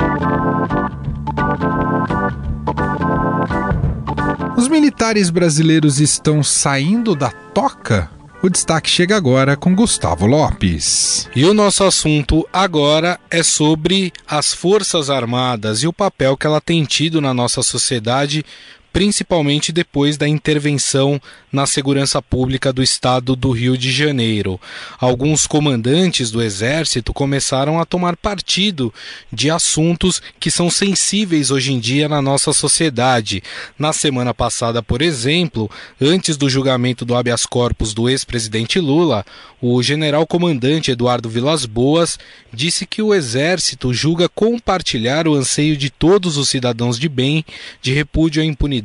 Os 4.59 4.69
militares 4.69 5.31
brasileiros 5.31 5.99
estão 5.99 6.43
saindo 6.43 7.17
da 7.17 7.31
toca? 7.31 8.11
O 8.45 8.51
destaque 8.51 8.91
chega 8.91 9.17
agora 9.17 9.57
com 9.57 9.75
Gustavo 9.75 10.27
Lopes. 10.27 11.31
E 11.35 11.47
o 11.47 11.55
nosso 11.55 11.83
assunto 11.83 12.47
agora 12.53 13.19
é 13.31 13.43
sobre 13.43 14.13
as 14.29 14.53
Forças 14.53 15.09
Armadas 15.09 15.83
e 15.83 15.87
o 15.87 15.95
papel 15.95 16.37
que 16.37 16.47
ela 16.47 16.61
tem 16.61 16.85
tido 16.85 17.23
na 17.23 17.33
nossa 17.33 17.63
sociedade 17.63 18.45
principalmente 18.95 19.73
depois 19.73 20.17
da 20.17 20.29
intervenção 20.29 21.21
na 21.53 21.67
segurança 21.67 22.23
pública 22.23 22.73
do 22.73 22.81
estado 22.81 23.35
do 23.35 23.51
Rio 23.51 23.77
de 23.77 23.91
Janeiro. 23.91 24.59
Alguns 25.01 25.49
comandantes 25.49 26.31
do 26.31 26.41
exército 26.41 27.13
começaram 27.13 27.81
a 27.81 27.85
tomar 27.85 28.17
partido 28.17 28.95
de 29.33 29.51
assuntos 29.51 30.23
que 30.39 30.49
são 30.49 30.71
sensíveis 30.71 31.51
hoje 31.51 31.73
em 31.73 31.81
dia 31.81 32.09
na 32.09 32.23
nossa 32.23 32.53
sociedade. 32.53 33.43
Na 33.77 33.93
semana 33.93 34.33
passada, 34.33 34.81
por 34.81 35.03
exemplo, 35.03 35.69
antes 36.01 36.37
do 36.37 36.49
julgamento 36.49 37.05
do 37.05 37.17
habeas 37.17 37.45
corpus 37.45 37.93
do 37.93 38.09
ex-presidente 38.09 38.79
Lula, 38.79 39.27
o 39.61 39.83
general 39.83 40.25
comandante 40.25 40.93
Eduardo 40.93 41.29
Vilas 41.29 41.67
Boas 41.67 42.17
disse 42.53 42.87
que 42.87 43.03
o 43.03 43.13
exército 43.13 43.93
julga 43.93 44.29
compartilhar 44.29 45.27
o 45.27 45.35
anseio 45.35 45.77
de 45.77 45.91
todos 45.91 46.37
os 46.37 46.49
cidadãos 46.49 46.97
de 46.97 47.09
bem 47.09 47.45
de 47.83 47.93
repúdio 47.93 48.41
à 48.41 48.47
impunidade 48.47 48.84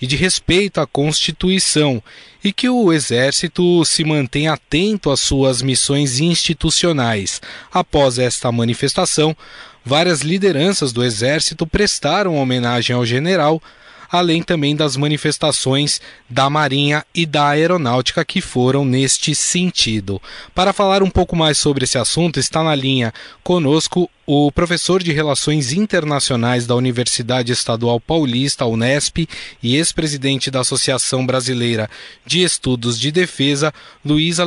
e 0.00 0.06
de 0.06 0.16
respeito 0.16 0.80
à 0.80 0.86
Constituição, 0.86 2.02
e 2.44 2.52
que 2.52 2.68
o 2.68 2.92
Exército 2.92 3.84
se 3.84 4.04
mantém 4.04 4.48
atento 4.48 5.10
às 5.10 5.20
suas 5.20 5.62
missões 5.62 6.20
institucionais. 6.20 7.40
Após 7.72 8.18
esta 8.18 8.52
manifestação, 8.52 9.36
várias 9.84 10.20
lideranças 10.20 10.92
do 10.92 11.02
Exército 11.02 11.66
prestaram 11.66 12.36
homenagem 12.36 12.94
ao 12.94 13.06
general 13.06 13.62
além 14.10 14.42
também 14.42 14.74
das 14.74 14.96
manifestações 14.96 16.00
da 16.28 16.48
Marinha 16.50 17.04
e 17.14 17.24
da 17.26 17.48
Aeronáutica 17.48 18.24
que 18.24 18.40
foram 18.40 18.84
neste 18.84 19.34
sentido. 19.34 20.20
Para 20.54 20.72
falar 20.72 21.02
um 21.02 21.10
pouco 21.10 21.36
mais 21.36 21.58
sobre 21.58 21.84
esse 21.84 21.98
assunto, 21.98 22.38
está 22.38 22.62
na 22.62 22.74
linha 22.74 23.12
conosco 23.42 24.10
o 24.26 24.50
professor 24.50 25.02
de 25.02 25.12
Relações 25.12 25.72
Internacionais 25.72 26.66
da 26.66 26.74
Universidade 26.74 27.52
Estadual 27.52 28.00
Paulista, 28.00 28.66
Unesp, 28.66 29.28
e 29.62 29.76
ex-presidente 29.76 30.50
da 30.50 30.60
Associação 30.60 31.24
Brasileira 31.24 31.88
de 32.26 32.42
Estudos 32.42 32.98
de 32.98 33.12
Defesa, 33.12 33.72
Luiz 34.04 34.38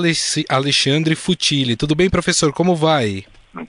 Alexandre 0.49 1.15
Futili. 1.15 1.77
Tudo 1.77 1.95
bem, 1.95 2.09
professor? 2.09 2.51
Como 2.51 2.75
vai? 2.75 3.23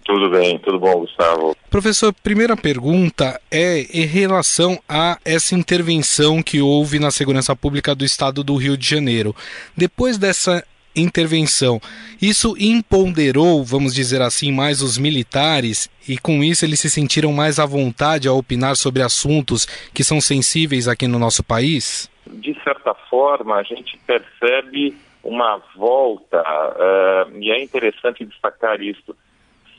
Tudo 0.05 0.31
bem, 0.31 0.59
tudo 0.59 0.79
bom, 0.79 1.01
Gustavo. 1.01 1.57
Professor, 1.71 2.13
primeira 2.13 2.57
pergunta 2.57 3.41
é 3.51 3.81
em 3.93 4.05
relação 4.05 4.79
a 4.89 5.19
essa 5.25 5.55
intervenção 5.55 6.43
que 6.43 6.61
houve 6.61 6.99
na 6.99 7.11
segurança 7.11 7.57
pública 7.57 7.95
do 7.95 8.05
estado 8.05 8.45
do 8.45 8.57
Rio 8.57 8.77
de 8.77 8.87
Janeiro. 8.87 9.35
Depois 9.77 10.19
dessa 10.19 10.63
intervenção, 10.95 11.81
isso 12.21 12.55
imponderou, 12.59 13.65
vamos 13.65 13.95
dizer 13.95 14.21
assim, 14.21 14.53
mais 14.53 14.83
os 14.83 14.99
militares 14.99 15.89
e 16.09 16.19
com 16.19 16.43
isso 16.43 16.65
eles 16.65 16.81
se 16.81 16.91
sentiram 16.91 17.33
mais 17.33 17.59
à 17.59 17.65
vontade 17.65 18.29
a 18.29 18.33
opinar 18.33 18.77
sobre 18.77 19.03
assuntos 19.03 19.67
que 19.95 20.03
são 20.03 20.21
sensíveis 20.21 20.89
aqui 20.89 21.07
no 21.07 21.19
nosso 21.19 21.43
país? 21.43 22.11
De 22.27 22.55
certa 22.63 22.95
forma, 23.09 23.57
a 23.57 23.63
gente 23.63 23.99
percebe 24.07 24.97
uma 25.23 25.63
volta, 25.77 26.41
uh, 26.41 27.39
e 27.39 27.51
é 27.51 27.63
interessante 27.63 28.25
destacar 28.25 28.81
isso 28.81 29.15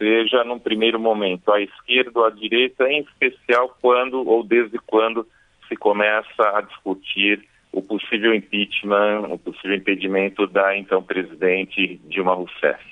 seja 0.02 0.44
num 0.44 0.58
primeiro 0.58 1.00
momento 1.00 1.52
à 1.52 1.62
esquerda 1.62 2.20
ou 2.20 2.26
à 2.26 2.32
direita, 2.32 2.90
em 2.90 3.02
especial 3.02 3.78
quando 3.80 4.28
ou 4.28 4.44
desde 4.44 4.80
quando 4.80 5.28
se 5.68 5.76
começa 5.76 6.58
a 6.58 6.62
discutir 6.62 7.48
o 7.72 7.84
possível 7.84 8.34
impeachment, 8.34 9.28
o 9.30 9.38
possível 9.38 9.78
impedimento 9.78 10.48
da 10.48 10.76
então 10.76 11.04
presidente 11.04 12.02
Dilma 12.06 12.34
Rousseff. 12.34 12.84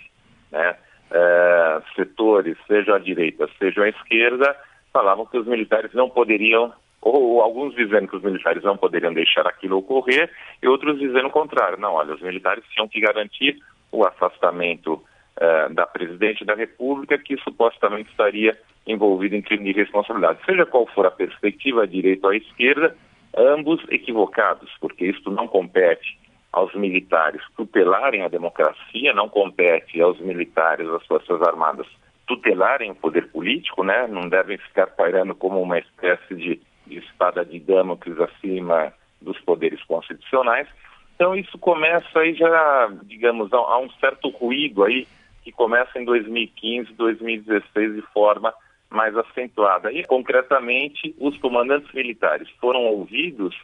Né? 0.51 0.75
É, 1.11 1.81
setores, 1.95 2.55
seja 2.67 2.95
à 2.95 2.99
direita, 2.99 3.49
seja 3.57 3.83
à 3.83 3.89
esquerda, 3.89 4.55
falavam 4.93 5.25
que 5.25 5.39
os 5.39 5.47
militares 5.47 5.91
não 5.95 6.11
poderiam, 6.11 6.71
ou 7.01 7.41
alguns 7.41 7.73
dizendo 7.73 8.07
que 8.07 8.17
os 8.17 8.23
militares 8.23 8.61
não 8.61 8.77
poderiam 8.77 9.11
deixar 9.11 9.47
aquilo 9.47 9.77
ocorrer, 9.77 10.29
e 10.61 10.67
outros 10.67 10.99
dizendo 10.99 11.27
o 11.27 11.31
contrário. 11.31 11.79
Não, 11.79 11.93
olha, 11.93 12.13
os 12.13 12.21
militares 12.21 12.63
tinham 12.69 12.87
que 12.87 13.01
garantir 13.01 13.57
o 13.91 14.05
afastamento 14.05 15.03
uh, 15.39 15.74
da 15.74 15.86
presidente 15.86 16.46
da 16.46 16.53
República 16.53 17.17
que 17.17 17.38
supostamente 17.38 18.10
estaria 18.10 18.58
envolvido 18.86 19.36
em 19.36 19.41
crime 19.41 19.72
de 19.74 19.79
responsabilidade. 19.79 20.39
Seja 20.46 20.65
qual 20.65 20.86
for 20.88 21.05
a 21.05 21.12
perspectiva, 21.12 21.84
à 21.84 21.86
direita 21.86 22.27
ou 22.27 22.34
à 22.34 22.38
esquerda, 22.38 22.96
ambos 23.36 23.81
equivocados, 23.89 24.69
porque 24.79 25.05
isto 25.05 25.31
não 25.31 25.48
compete 25.48 26.17
aos 26.51 26.74
militares 26.74 27.41
tutelarem 27.55 28.24
a 28.24 28.27
democracia, 28.27 29.13
não 29.13 29.29
compete 29.29 30.01
aos 30.01 30.19
militares, 30.19 30.88
às 30.89 31.05
Forças 31.05 31.41
Armadas 31.41 31.88
tutelarem 32.27 32.91
o 32.91 32.96
poder 32.96 33.27
político, 33.29 33.84
né? 33.84 34.08
não 34.08 34.29
devem 34.29 34.58
ficar 34.58 34.88
pairando 34.88 35.34
como 35.34 35.62
uma 35.62 35.79
espécie 35.79 36.36
de, 36.36 36.62
de 36.86 36.98
espada 37.00 37.43
de 37.43 37.60
Damocles 37.60 38.19
acima 38.19 38.93
dos 39.22 39.39
poderes 39.39 39.84
constitucionais. 39.84 40.67
Então 41.15 41.36
isso 41.36 41.58
começa 41.58 42.19
aí 42.19 42.34
já, 42.34 42.91
digamos, 43.03 43.51
há 43.51 43.77
um 43.79 43.89
certo 44.00 44.29
ruído 44.29 44.84
aí 44.84 45.08
que 45.43 45.51
começa 45.51 46.00
em 46.00 46.05
2015, 46.05 46.93
2016 46.93 47.96
de 47.96 48.01
forma 48.13 48.53
mais 48.89 49.15
acentuada. 49.15 49.91
E, 49.91 50.03
concretamente, 50.03 51.15
os 51.19 51.38
comandantes 51.38 51.91
militares 51.93 52.50
foram 52.60 52.81
ouvidos 52.86 53.55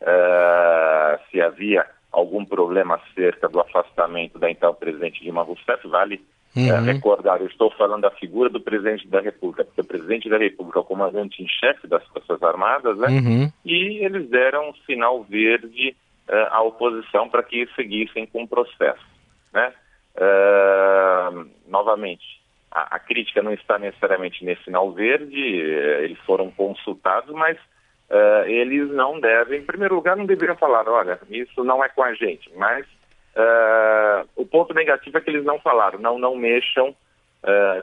uh, 0.00 1.20
se 1.30 1.40
havia 1.40 1.86
algum 2.10 2.44
problema 2.44 2.96
acerca 2.96 3.48
do 3.48 3.60
afastamento 3.60 4.38
da 4.38 4.50
então 4.50 4.74
presidente 4.74 5.22
Dilma 5.22 5.42
Rousseff, 5.42 5.86
vale 5.88 6.20
eh, 6.54 6.60
uhum. 6.60 6.80
uh, 6.80 6.84
recordar, 6.84 7.40
eu 7.40 7.46
estou 7.46 7.70
falando 7.70 8.02
da 8.02 8.10
figura 8.10 8.50
do 8.50 8.60
presidente 8.60 9.08
da 9.08 9.20
República, 9.20 9.64
porque 9.64 9.80
o 9.80 9.84
presidente 9.84 10.28
da 10.28 10.36
República 10.36 10.78
é 10.78 10.82
o 10.82 10.84
comandante 10.84 11.42
em 11.42 11.48
chefe 11.48 11.86
das 11.86 12.04
Forças 12.08 12.42
Armadas, 12.42 12.98
né? 12.98 13.08
Uhum. 13.08 13.52
E 13.64 14.04
eles 14.04 14.28
deram 14.28 14.68
um 14.68 14.74
sinal 14.84 15.22
verde 15.22 15.96
uh, 16.28 16.34
à 16.50 16.62
oposição 16.62 17.30
para 17.30 17.42
que 17.42 17.66
seguissem 17.74 18.26
com 18.26 18.42
o 18.42 18.48
processo, 18.48 19.06
né? 19.54 19.72
Uh, 20.14 21.48
novamente, 21.66 22.24
a, 22.70 22.96
a, 22.96 22.98
crítica 22.98 23.42
não 23.42 23.52
está 23.52 23.78
necessariamente 23.78 24.44
nesse 24.44 24.64
sinal 24.64 24.92
verde, 24.92 25.34
uh, 25.34 26.04
eles 26.04 26.18
foram 26.20 26.50
consultados, 26.50 27.34
mas 27.34 27.56
uh, 28.10 28.44
eles 28.46 28.90
não 28.90 29.18
devem, 29.18 29.60
em 29.60 29.64
primeiro 29.64 29.94
lugar, 29.94 30.16
não 30.16 30.26
deveriam 30.26 30.56
falar, 30.56 30.86
olha, 30.88 31.18
isso 31.30 31.64
não 31.64 31.82
é 31.82 31.88
com 31.88 32.02
a 32.02 32.12
gente, 32.14 32.50
mas 32.56 32.86
eh, 33.34 34.24
o 34.36 34.44
ponto 34.44 34.74
negativo 34.74 35.16
é 35.16 35.20
que 35.22 35.30
eles 35.30 35.44
não 35.44 35.58
falaram, 35.58 35.98
não, 35.98 36.18
não 36.18 36.36
mexam 36.36 36.94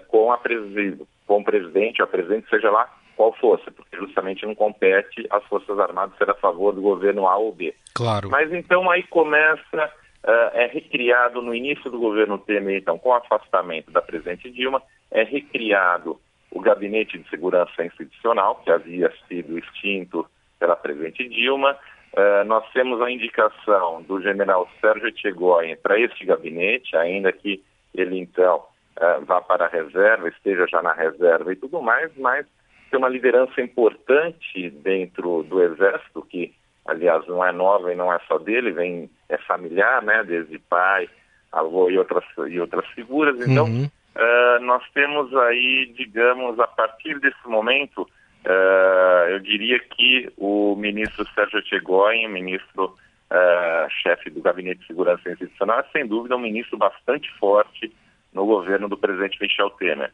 com, 0.08 0.32
a 0.32 0.38
presi 0.38 0.96
com 1.26 1.40
o 1.40 1.44
presidente, 1.44 2.04
a 2.04 2.08
presidente, 2.08 2.48
seja 2.50 2.70
lá 2.70 2.88
qual 3.18 3.34
fosse, 3.34 3.70
porque 3.72 3.98
justamente 3.98 4.46
não 4.46 4.54
compete 4.54 5.26
às 5.30 5.44
Forças 5.46 5.78
Armadas 5.80 6.16
ser 6.18 6.30
a 6.30 6.36
favor 6.36 6.74
do 6.74 6.82
governo 6.82 7.28
A 7.28 7.36
ou 7.36 7.52
B. 7.52 7.74
Claro. 7.94 8.30
Mas 8.30 8.54
então 8.54 8.90
aí 8.90 9.04
começa 9.04 9.92
uh, 10.24 10.50
é 10.54 10.68
recriado 10.68 11.42
no 11.42 11.54
início 11.54 11.90
do 11.90 12.00
governo 12.00 12.38
Temer, 12.38 12.78
então, 12.78 12.98
com 12.98 13.10
o 13.10 13.14
afastamento 13.14 13.92
da 13.92 14.02
presidente 14.02 14.50
Dilma, 14.52 14.82
é 15.12 15.24
recriado 15.24 16.20
o 16.52 16.60
Gabinete 16.60 17.18
de 17.18 17.30
Segurança 17.30 17.84
Institucional, 17.84 18.56
que 18.64 18.72
havia 18.72 19.12
sido 19.28 19.58
extinto 19.58 20.26
pela 20.60 20.76
presidente 20.76 21.28
Dilma. 21.28 21.78
Uh, 22.14 22.44
nós 22.46 22.68
temos 22.72 23.02
a 23.02 23.12
indicação 23.12 24.02
do 24.02 24.22
general 24.22 24.68
Sérgio 24.82 25.08
Etchegoyen 25.08 25.78
para 25.78 26.00
este 26.00 26.26
gabinete, 26.26 26.96
ainda 26.96 27.32
que 27.32 27.64
ele, 27.94 28.20
então, 28.20 28.64
uh, 28.98 29.26
vá 29.26 29.42
para 29.42 29.66
a 29.66 29.70
reserva, 29.70 30.28
esteja 30.28 30.66
já 30.68 30.82
na 30.82 30.94
reserva 30.94 31.54
e 31.54 31.56
tudo 31.56 31.82
mais, 31.82 32.12
mas 32.18 32.46
tem 32.90 32.98
uma 32.98 33.10
liderança 33.10 33.62
importante 33.62 34.72
dentro 34.72 35.44
do 35.44 35.62
Exército, 35.62 36.24
que 36.24 36.54
aliás, 36.90 37.26
não 37.28 37.46
é 37.46 37.52
nova 37.52 37.94
e 37.94 37.96
não 37.96 38.12
é 38.12 38.20
só 38.28 38.38
dele, 38.38 38.72
vem, 38.72 39.10
é 39.30 39.38
familiar, 39.38 40.02
né, 40.02 40.24
desde 40.24 40.58
pai, 40.60 41.08
avô 41.52 41.90
e 41.90 41.98
outras, 41.98 42.24
e 42.48 42.60
outras 42.60 42.86
figuras. 42.88 43.40
Então, 43.40 43.66
uhum. 43.66 43.86
uh, 43.86 44.64
nós 44.64 44.84
temos 44.94 45.34
aí, 45.36 45.94
digamos, 45.96 46.60
a 46.60 46.68
partir 46.68 47.20
desse 47.20 47.48
momento, 47.48 48.02
uh, 48.02 49.30
eu 49.30 49.40
diria 49.40 49.80
que 49.80 50.32
o 50.38 50.76
ministro 50.76 51.26
Sérgio 51.34 51.62
Tchegoin, 51.62 52.28
ministro 52.28 52.86
uh, 53.32 53.90
chefe 54.02 54.30
do 54.30 54.42
Gabinete 54.42 54.82
de 54.82 54.88
Segurança 54.88 55.30
Institucional, 55.30 55.80
é 55.80 55.86
sem 55.92 56.08
dúvida 56.08 56.36
um 56.36 56.40
ministro 56.40 56.78
bastante 56.78 57.32
forte 57.40 57.92
no 58.34 58.46
governo 58.46 58.90
do 58.90 58.98
presidente 58.98 59.42
Michel 59.42 59.70
Temer. 59.72 60.12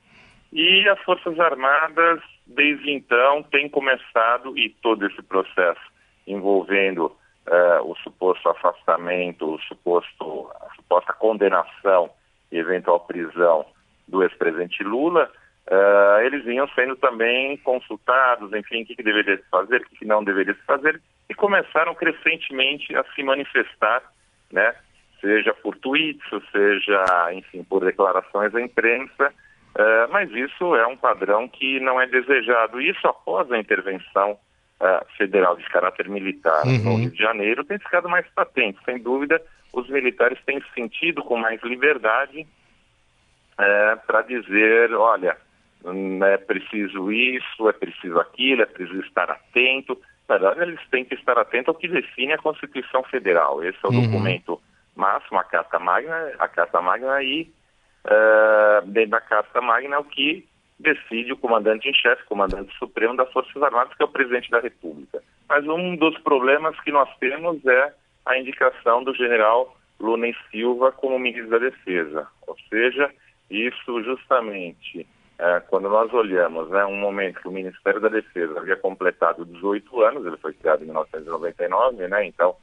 E 0.53 0.87
as 0.87 0.99
Forças 1.01 1.37
Armadas, 1.39 2.21
desde 2.47 2.91
então, 2.91 3.43
têm 3.43 3.67
começado, 3.67 4.57
e 4.57 4.69
todo 4.81 5.05
esse 5.05 5.21
processo 5.21 5.81
envolvendo 6.25 7.11
uh, 7.47 7.89
o 7.89 7.95
suposto 7.97 8.49
afastamento, 8.49 9.55
o 9.55 9.59
suposto, 9.61 10.51
a 10.61 10.75
suposta 10.75 11.13
condenação 11.13 12.09
e 12.51 12.57
eventual 12.57 12.99
prisão 13.01 13.65
do 14.07 14.23
ex-presidente 14.23 14.83
Lula, 14.83 15.29
uh, 15.67 16.21
eles 16.21 16.43
vinham 16.43 16.67
sendo 16.69 16.95
também 16.95 17.57
consultados, 17.57 18.51
enfim, 18.53 18.83
o 18.83 18.85
que, 18.85 18.95
que 18.95 19.03
deveria 19.03 19.37
se 19.37 19.49
fazer, 19.49 19.81
o 19.81 19.85
que, 19.85 19.97
que 19.97 20.05
não 20.05 20.23
deveria 20.23 20.53
se 20.53 20.63
fazer, 20.63 21.01
e 21.29 21.33
começaram 21.33 21.95
crescentemente 21.95 22.95
a 22.95 23.03
se 23.15 23.23
manifestar, 23.23 24.03
né, 24.51 24.75
seja 25.19 25.53
por 25.53 25.75
tweets, 25.77 26.23
seja, 26.51 27.33
enfim, 27.33 27.63
por 27.63 27.83
declarações 27.83 28.53
à 28.53 28.61
imprensa, 28.61 29.33
uh, 29.75 30.11
mas 30.11 30.29
isso 30.31 30.75
é 30.75 30.85
um 30.85 30.97
padrão 30.97 31.47
que 31.47 31.79
não 31.79 31.99
é 31.99 32.05
desejado. 32.05 32.79
Isso 32.79 33.07
após 33.07 33.51
a 33.51 33.57
intervenção 33.57 34.37
uh, 34.85 35.05
federal 35.17 35.57
de 35.57 35.63
caráter 35.69 36.07
militar 36.07 36.65
uhum. 36.65 36.83
no 36.83 36.95
Rio 36.97 37.11
de 37.11 37.17
Janeiro 37.17 37.63
tem 37.63 37.79
ficado 37.79 38.07
mais 38.07 38.27
patente. 38.35 38.77
Sem 38.85 38.99
dúvida, 38.99 39.41
os 39.73 39.89
militares 39.89 40.39
têm 40.45 40.61
se 40.61 40.73
sentido 40.73 41.23
com 41.23 41.37
mais 41.37 41.61
liberdade 41.63 42.47
é, 43.57 43.95
para 44.07 44.21
dizer, 44.21 44.93
olha, 44.93 45.37
hum, 45.83 46.23
é 46.23 46.37
preciso 46.37 47.11
isso, 47.11 47.69
é 47.69 47.73
preciso 47.73 48.19
aquilo, 48.19 48.61
é 48.61 48.65
preciso 48.65 49.01
estar 49.01 49.29
atento. 49.29 49.99
Na 50.27 50.37
verdade, 50.37 50.61
eles 50.61 50.89
têm 50.89 51.05
que 51.05 51.15
estar 51.15 51.37
atentos 51.37 51.69
ao 51.69 51.75
que 51.75 51.87
define 51.87 52.33
a 52.33 52.37
Constituição 52.37 53.03
Federal. 53.03 53.63
Esse 53.63 53.77
é 53.83 53.87
o 53.87 53.91
uhum. 53.91 54.03
documento 54.03 54.61
máximo, 54.95 55.39
a 55.39 55.43
Carta 55.43 55.77
Magna, 55.77 56.31
a 56.39 56.47
Carta 56.47 56.81
Magna 56.81 57.21
e 57.21 57.51
uh, 58.05 58.85
dentro 58.87 59.11
da 59.11 59.21
Carta 59.21 59.61
Magna 59.61 59.99
o 59.99 60.05
que 60.05 60.47
decide 60.79 61.33
o 61.33 61.37
comandante 61.37 61.87
em 61.89 61.93
chefe, 61.93 62.25
comandante 62.25 62.75
supremo 62.77 63.15
das 63.15 63.31
Forças 63.31 63.61
Armadas, 63.61 63.93
que 63.95 64.03
é 64.03 64.05
o 64.05 64.11
presidente 64.11 64.51
da 64.51 64.59
República. 64.59 65.21
Mas 65.47 65.65
um 65.67 65.95
dos 65.95 66.17
problemas 66.19 66.79
que 66.81 66.91
nós 66.91 67.09
temos 67.17 67.65
é 67.65 67.93
a 68.25 68.37
indicação 68.37 69.03
do 69.03 69.13
general 69.13 69.75
Luna 69.99 70.27
Silva 70.51 70.91
como 70.91 71.19
ministro 71.19 71.51
da 71.51 71.57
Defesa. 71.59 72.27
Ou 72.47 72.57
seja, 72.69 73.11
isso 73.49 74.03
justamente 74.03 75.07
é, 75.37 75.59
quando 75.67 75.89
nós 75.89 76.13
olhamos 76.13 76.69
né, 76.69 76.85
um 76.85 76.95
momento 76.95 77.41
que 77.41 77.47
o 77.47 77.51
Ministério 77.51 77.99
da 77.99 78.07
Defesa 78.07 78.57
havia 78.57 78.75
completado 78.77 79.45
18 79.45 80.01
anos, 80.01 80.25
ele 80.25 80.37
foi 80.37 80.53
criado 80.53 80.81
em 80.81 80.85
1999, 80.85 82.07
né, 82.07 82.25
então 82.25 82.55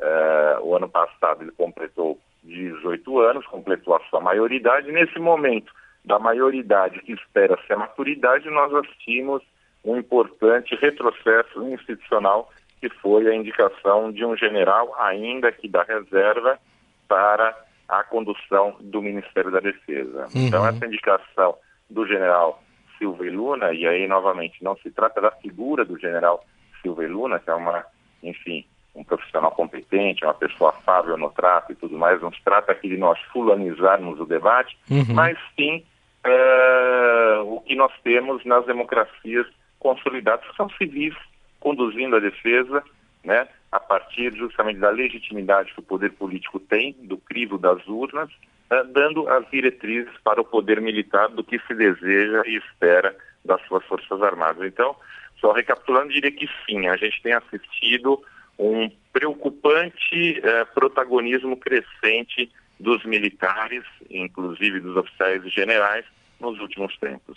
é, 0.00 0.58
o 0.60 0.74
ano 0.74 0.88
passado 0.88 1.42
ele 1.42 1.52
completou 1.52 2.18
18 2.42 3.20
anos, 3.20 3.46
completou 3.46 3.94
a 3.94 4.00
sua 4.10 4.20
maioridade. 4.20 4.90
Nesse 4.90 5.18
momento 5.18 5.72
da 6.08 6.18
maioridade 6.18 7.00
que 7.02 7.12
espera-se 7.12 7.70
a 7.70 7.76
maturidade, 7.76 8.48
nós 8.48 8.74
assistimos 8.74 9.42
um 9.84 9.98
importante 9.98 10.74
retrocesso 10.74 11.62
institucional 11.68 12.50
que 12.80 12.88
foi 12.88 13.28
a 13.28 13.34
indicação 13.34 14.10
de 14.10 14.24
um 14.24 14.34
general, 14.34 14.94
ainda 14.98 15.52
que 15.52 15.68
da 15.68 15.82
reserva, 15.82 16.58
para 17.06 17.54
a 17.88 18.02
condução 18.02 18.76
do 18.80 19.02
Ministério 19.02 19.50
da 19.50 19.60
Defesa. 19.60 20.28
Uhum. 20.34 20.46
Então, 20.46 20.66
essa 20.66 20.86
indicação 20.86 21.56
do 21.90 22.06
general 22.06 22.62
Silva 22.96 23.26
e 23.26 23.30
Luna, 23.30 23.72
e 23.72 23.86
aí, 23.86 24.06
novamente, 24.06 24.62
não 24.64 24.76
se 24.76 24.90
trata 24.90 25.20
da 25.20 25.30
figura 25.30 25.84
do 25.84 25.98
general 25.98 26.44
Silva 26.80 27.04
e 27.04 27.08
Luna, 27.08 27.38
que 27.38 27.50
é 27.50 27.54
uma, 27.54 27.84
enfim, 28.22 28.64
um 28.94 29.04
profissional 29.04 29.50
competente, 29.50 30.24
uma 30.24 30.34
pessoa 30.34 30.70
afável 30.70 31.16
no 31.16 31.30
trato 31.30 31.72
e 31.72 31.74
tudo 31.74 31.98
mais, 31.98 32.22
não 32.22 32.32
se 32.32 32.42
trata 32.42 32.72
aqui 32.72 32.88
de 32.88 32.96
nós 32.96 33.18
fulanizarmos 33.32 34.20
o 34.20 34.24
debate, 34.24 34.78
uhum. 34.90 35.14
mas 35.14 35.36
sim 35.56 35.84
é, 36.24 37.38
o 37.44 37.60
que 37.60 37.74
nós 37.74 37.92
temos 38.02 38.44
nas 38.44 38.66
democracias 38.66 39.46
consolidadas, 39.78 40.46
que 40.48 40.56
são 40.56 40.68
civis 40.70 41.14
conduzindo 41.60 42.16
a 42.16 42.20
defesa, 42.20 42.82
né, 43.24 43.48
a 43.70 43.80
partir 43.80 44.34
justamente 44.34 44.78
da 44.78 44.90
legitimidade 44.90 45.72
que 45.72 45.80
o 45.80 45.82
poder 45.82 46.12
político 46.12 46.58
tem, 46.58 46.92
do 47.02 47.16
crivo 47.16 47.58
das 47.58 47.86
urnas, 47.86 48.30
uh, 48.70 48.84
dando 48.92 49.28
as 49.28 49.48
diretrizes 49.50 50.12
para 50.24 50.40
o 50.40 50.44
poder 50.44 50.80
militar 50.80 51.28
do 51.28 51.44
que 51.44 51.58
se 51.60 51.74
deseja 51.74 52.42
e 52.46 52.56
espera 52.56 53.14
das 53.44 53.60
suas 53.66 53.84
Forças 53.84 54.22
Armadas. 54.22 54.66
Então, 54.66 54.96
só 55.40 55.52
recapitulando, 55.52 56.12
diria 56.12 56.32
que 56.32 56.48
sim, 56.66 56.88
a 56.88 56.96
gente 56.96 57.22
tem 57.22 57.32
assistido 57.32 58.22
um 58.58 58.90
preocupante 59.12 60.40
uh, 60.40 60.74
protagonismo 60.74 61.56
crescente 61.56 62.50
dos 62.78 63.04
militares, 63.04 63.84
inclusive 64.10 64.80
dos 64.80 64.96
oficiais 64.96 65.44
e 65.44 65.48
generais, 65.48 66.04
nos 66.40 66.58
últimos 66.60 66.96
tempos. 66.98 67.36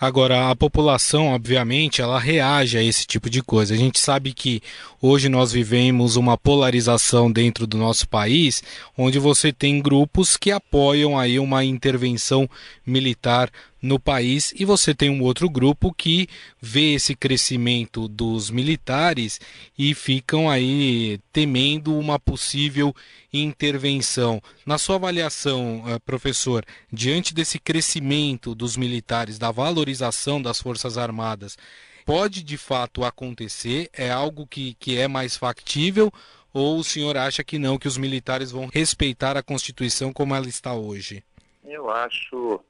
Agora, 0.00 0.48
a 0.48 0.56
população, 0.56 1.26
obviamente, 1.26 2.00
ela 2.00 2.18
reage 2.18 2.78
a 2.78 2.82
esse 2.82 3.06
tipo 3.06 3.28
de 3.28 3.42
coisa. 3.42 3.74
A 3.74 3.76
gente 3.76 4.00
sabe 4.00 4.32
que 4.32 4.62
hoje 4.98 5.28
nós 5.28 5.52
vivemos 5.52 6.16
uma 6.16 6.38
polarização 6.38 7.30
dentro 7.30 7.66
do 7.66 7.76
nosso 7.76 8.08
país, 8.08 8.62
onde 8.96 9.18
você 9.18 9.52
tem 9.52 9.82
grupos 9.82 10.38
que 10.38 10.50
apoiam 10.50 11.18
aí 11.18 11.38
uma 11.38 11.64
intervenção 11.64 12.48
militar 12.86 13.50
no 13.82 13.98
país 13.98 14.52
e 14.56 14.64
você 14.64 14.94
tem 14.94 15.08
um 15.10 15.22
outro 15.22 15.48
grupo 15.48 15.92
que 15.92 16.28
vê 16.60 16.94
esse 16.94 17.14
crescimento 17.14 18.06
dos 18.08 18.50
militares 18.50 19.40
e 19.78 19.94
ficam 19.94 20.50
aí 20.50 21.18
temendo 21.32 21.96
uma 21.96 22.18
possível 22.18 22.94
intervenção. 23.32 24.40
Na 24.66 24.76
sua 24.76 24.96
avaliação, 24.96 25.84
eh, 25.86 25.98
professor, 26.00 26.64
diante 26.92 27.32
desse 27.32 27.58
crescimento 27.58 28.54
dos 28.54 28.76
militares, 28.76 29.38
da 29.38 29.50
valorização 29.50 30.42
das 30.42 30.60
Forças 30.60 30.98
Armadas, 30.98 31.56
pode 32.04 32.42
de 32.42 32.56
fato 32.56 33.04
acontecer? 33.04 33.88
É 33.92 34.10
algo 34.10 34.46
que, 34.46 34.74
que 34.74 34.98
é 34.98 35.08
mais 35.08 35.36
factível? 35.36 36.12
Ou 36.52 36.78
o 36.78 36.84
senhor 36.84 37.16
acha 37.16 37.44
que 37.44 37.58
não, 37.58 37.78
que 37.78 37.86
os 37.86 37.96
militares 37.96 38.50
vão 38.50 38.66
respeitar 38.66 39.36
a 39.36 39.42
Constituição 39.42 40.12
como 40.12 40.34
ela 40.34 40.48
está 40.48 40.74
hoje? 40.74 41.22
Eu 41.64 41.88
acho 41.88 42.60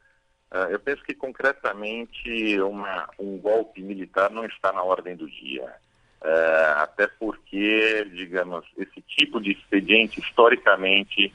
eu 0.70 0.80
penso 0.80 1.02
que 1.04 1.14
concretamente 1.14 2.60
uma, 2.60 3.08
um 3.18 3.38
golpe 3.38 3.80
militar 3.82 4.30
não 4.30 4.44
está 4.44 4.72
na 4.72 4.82
ordem 4.82 5.14
do 5.16 5.28
dia. 5.28 5.72
Uh, 6.20 6.78
até 6.78 7.06
porque, 7.06 8.06
digamos, 8.12 8.66
esse 8.76 9.00
tipo 9.02 9.40
de 9.40 9.52
expediente, 9.52 10.20
historicamente, 10.20 11.32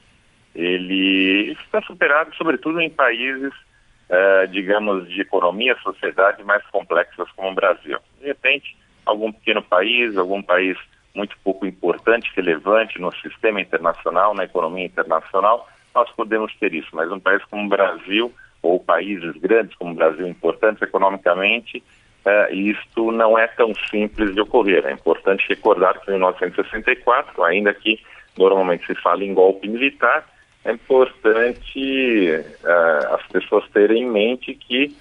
ele 0.54 1.52
está 1.52 1.82
superado, 1.82 2.34
sobretudo 2.36 2.80
em 2.80 2.90
países, 2.90 3.52
uh, 3.52 4.46
digamos, 4.48 5.08
de 5.08 5.22
economia, 5.22 5.76
sociedade 5.82 6.44
mais 6.44 6.64
complexas 6.66 7.28
como 7.32 7.50
o 7.50 7.54
Brasil. 7.54 7.98
De 8.20 8.26
repente, 8.26 8.76
algum 9.04 9.32
pequeno 9.32 9.62
país, 9.62 10.16
algum 10.16 10.42
país 10.42 10.78
muito 11.14 11.36
pouco 11.42 11.66
importante, 11.66 12.30
relevante 12.36 13.00
no 13.00 13.10
sistema 13.16 13.60
internacional, 13.60 14.34
na 14.34 14.44
economia 14.44 14.84
internacional, 14.84 15.66
nós 15.94 16.10
podemos 16.12 16.54
ter 16.56 16.74
isso. 16.74 16.90
Mas 16.92 17.10
um 17.10 17.18
país 17.18 17.42
como 17.46 17.64
o 17.64 17.68
Brasil 17.68 18.32
ou 18.66 18.80
países 18.80 19.36
grandes 19.36 19.74
como 19.76 19.92
o 19.92 19.94
Brasil, 19.94 20.26
importantes 20.26 20.82
economicamente, 20.82 21.82
uh, 22.24 22.54
isto 22.54 23.12
não 23.12 23.38
é 23.38 23.46
tão 23.46 23.72
simples 23.90 24.34
de 24.34 24.40
ocorrer. 24.40 24.84
É 24.86 24.92
importante 24.92 25.46
recordar 25.48 26.00
que 26.00 26.10
em 26.10 26.14
1964, 26.14 27.42
ainda 27.44 27.72
que 27.72 28.00
normalmente 28.36 28.86
se 28.86 28.94
fale 28.96 29.24
em 29.24 29.34
golpe 29.34 29.68
militar, 29.68 30.26
é 30.64 30.72
importante 30.72 32.30
uh, 32.64 33.14
as 33.14 33.26
pessoas 33.28 33.64
terem 33.70 34.02
em 34.02 34.10
mente 34.10 34.52
que 34.52 34.94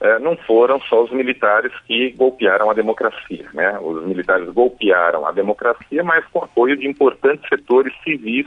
uh, 0.00 0.18
não 0.20 0.36
foram 0.36 0.80
só 0.80 1.04
os 1.04 1.12
militares 1.12 1.72
que 1.86 2.10
golpearam 2.10 2.70
a 2.70 2.74
democracia. 2.74 3.48
Né? 3.54 3.78
Os 3.80 4.04
militares 4.04 4.48
golpearam 4.50 5.26
a 5.26 5.30
democracia, 5.30 6.02
mas 6.02 6.24
com 6.26 6.42
apoio 6.42 6.76
de 6.76 6.88
importantes 6.88 7.48
setores 7.48 7.94
civis, 8.02 8.46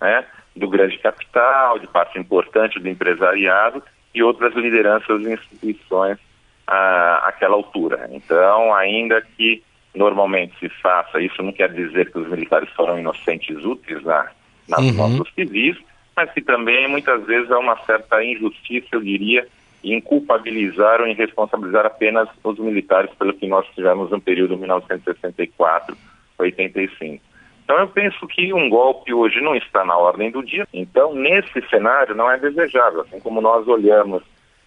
né? 0.00 0.24
do 0.56 0.68
grande 0.68 0.96
capital, 0.98 1.78
de 1.78 1.86
parte 1.88 2.18
importante 2.18 2.80
do 2.80 2.88
empresariado, 2.88 3.82
e 4.14 4.22
outras 4.22 4.54
lideranças 4.54 5.22
e 5.22 5.32
instituições 5.32 6.18
à, 6.66 7.28
àquela 7.28 7.54
altura. 7.54 8.08
Então, 8.12 8.74
ainda 8.74 9.20
que 9.36 9.62
normalmente 9.94 10.58
se 10.58 10.68
faça, 10.68 11.20
isso 11.20 11.42
não 11.42 11.52
quer 11.52 11.72
dizer 11.72 12.10
que 12.10 12.18
os 12.18 12.28
militares 12.28 12.68
foram 12.70 12.98
inocentes 12.98 13.64
úteis 13.64 14.02
na, 14.02 14.30
nas 14.68 14.80
uhum. 14.80 14.92
mãos 14.94 15.32
civis, 15.34 15.76
mas 16.16 16.30
que 16.32 16.40
também 16.40 16.88
muitas 16.88 17.24
vezes 17.24 17.50
há 17.50 17.58
uma 17.58 17.76
certa 17.84 18.24
injustiça, 18.24 18.86
eu 18.92 19.00
diria, 19.00 19.46
em 19.82 20.00
culpabilizar 20.00 21.00
ou 21.00 21.06
em 21.06 21.14
responsabilizar 21.14 21.84
apenas 21.84 22.28
os 22.42 22.58
militares 22.58 23.10
pelo 23.18 23.34
que 23.34 23.46
nós 23.46 23.66
tivemos 23.74 24.10
no 24.10 24.20
período 24.20 24.56
1964-85. 26.38 27.20
Então 27.64 27.78
eu 27.78 27.88
penso 27.88 28.26
que 28.26 28.52
um 28.52 28.68
golpe 28.68 29.12
hoje 29.12 29.40
não 29.40 29.56
está 29.56 29.84
na 29.84 29.96
ordem 29.96 30.30
do 30.30 30.42
dia. 30.42 30.66
Então 30.72 31.14
nesse 31.14 31.60
cenário 31.68 32.14
não 32.14 32.30
é 32.30 32.38
desejável, 32.38 33.00
assim 33.00 33.18
como 33.20 33.40
nós 33.40 33.66
olhamos 33.66 34.22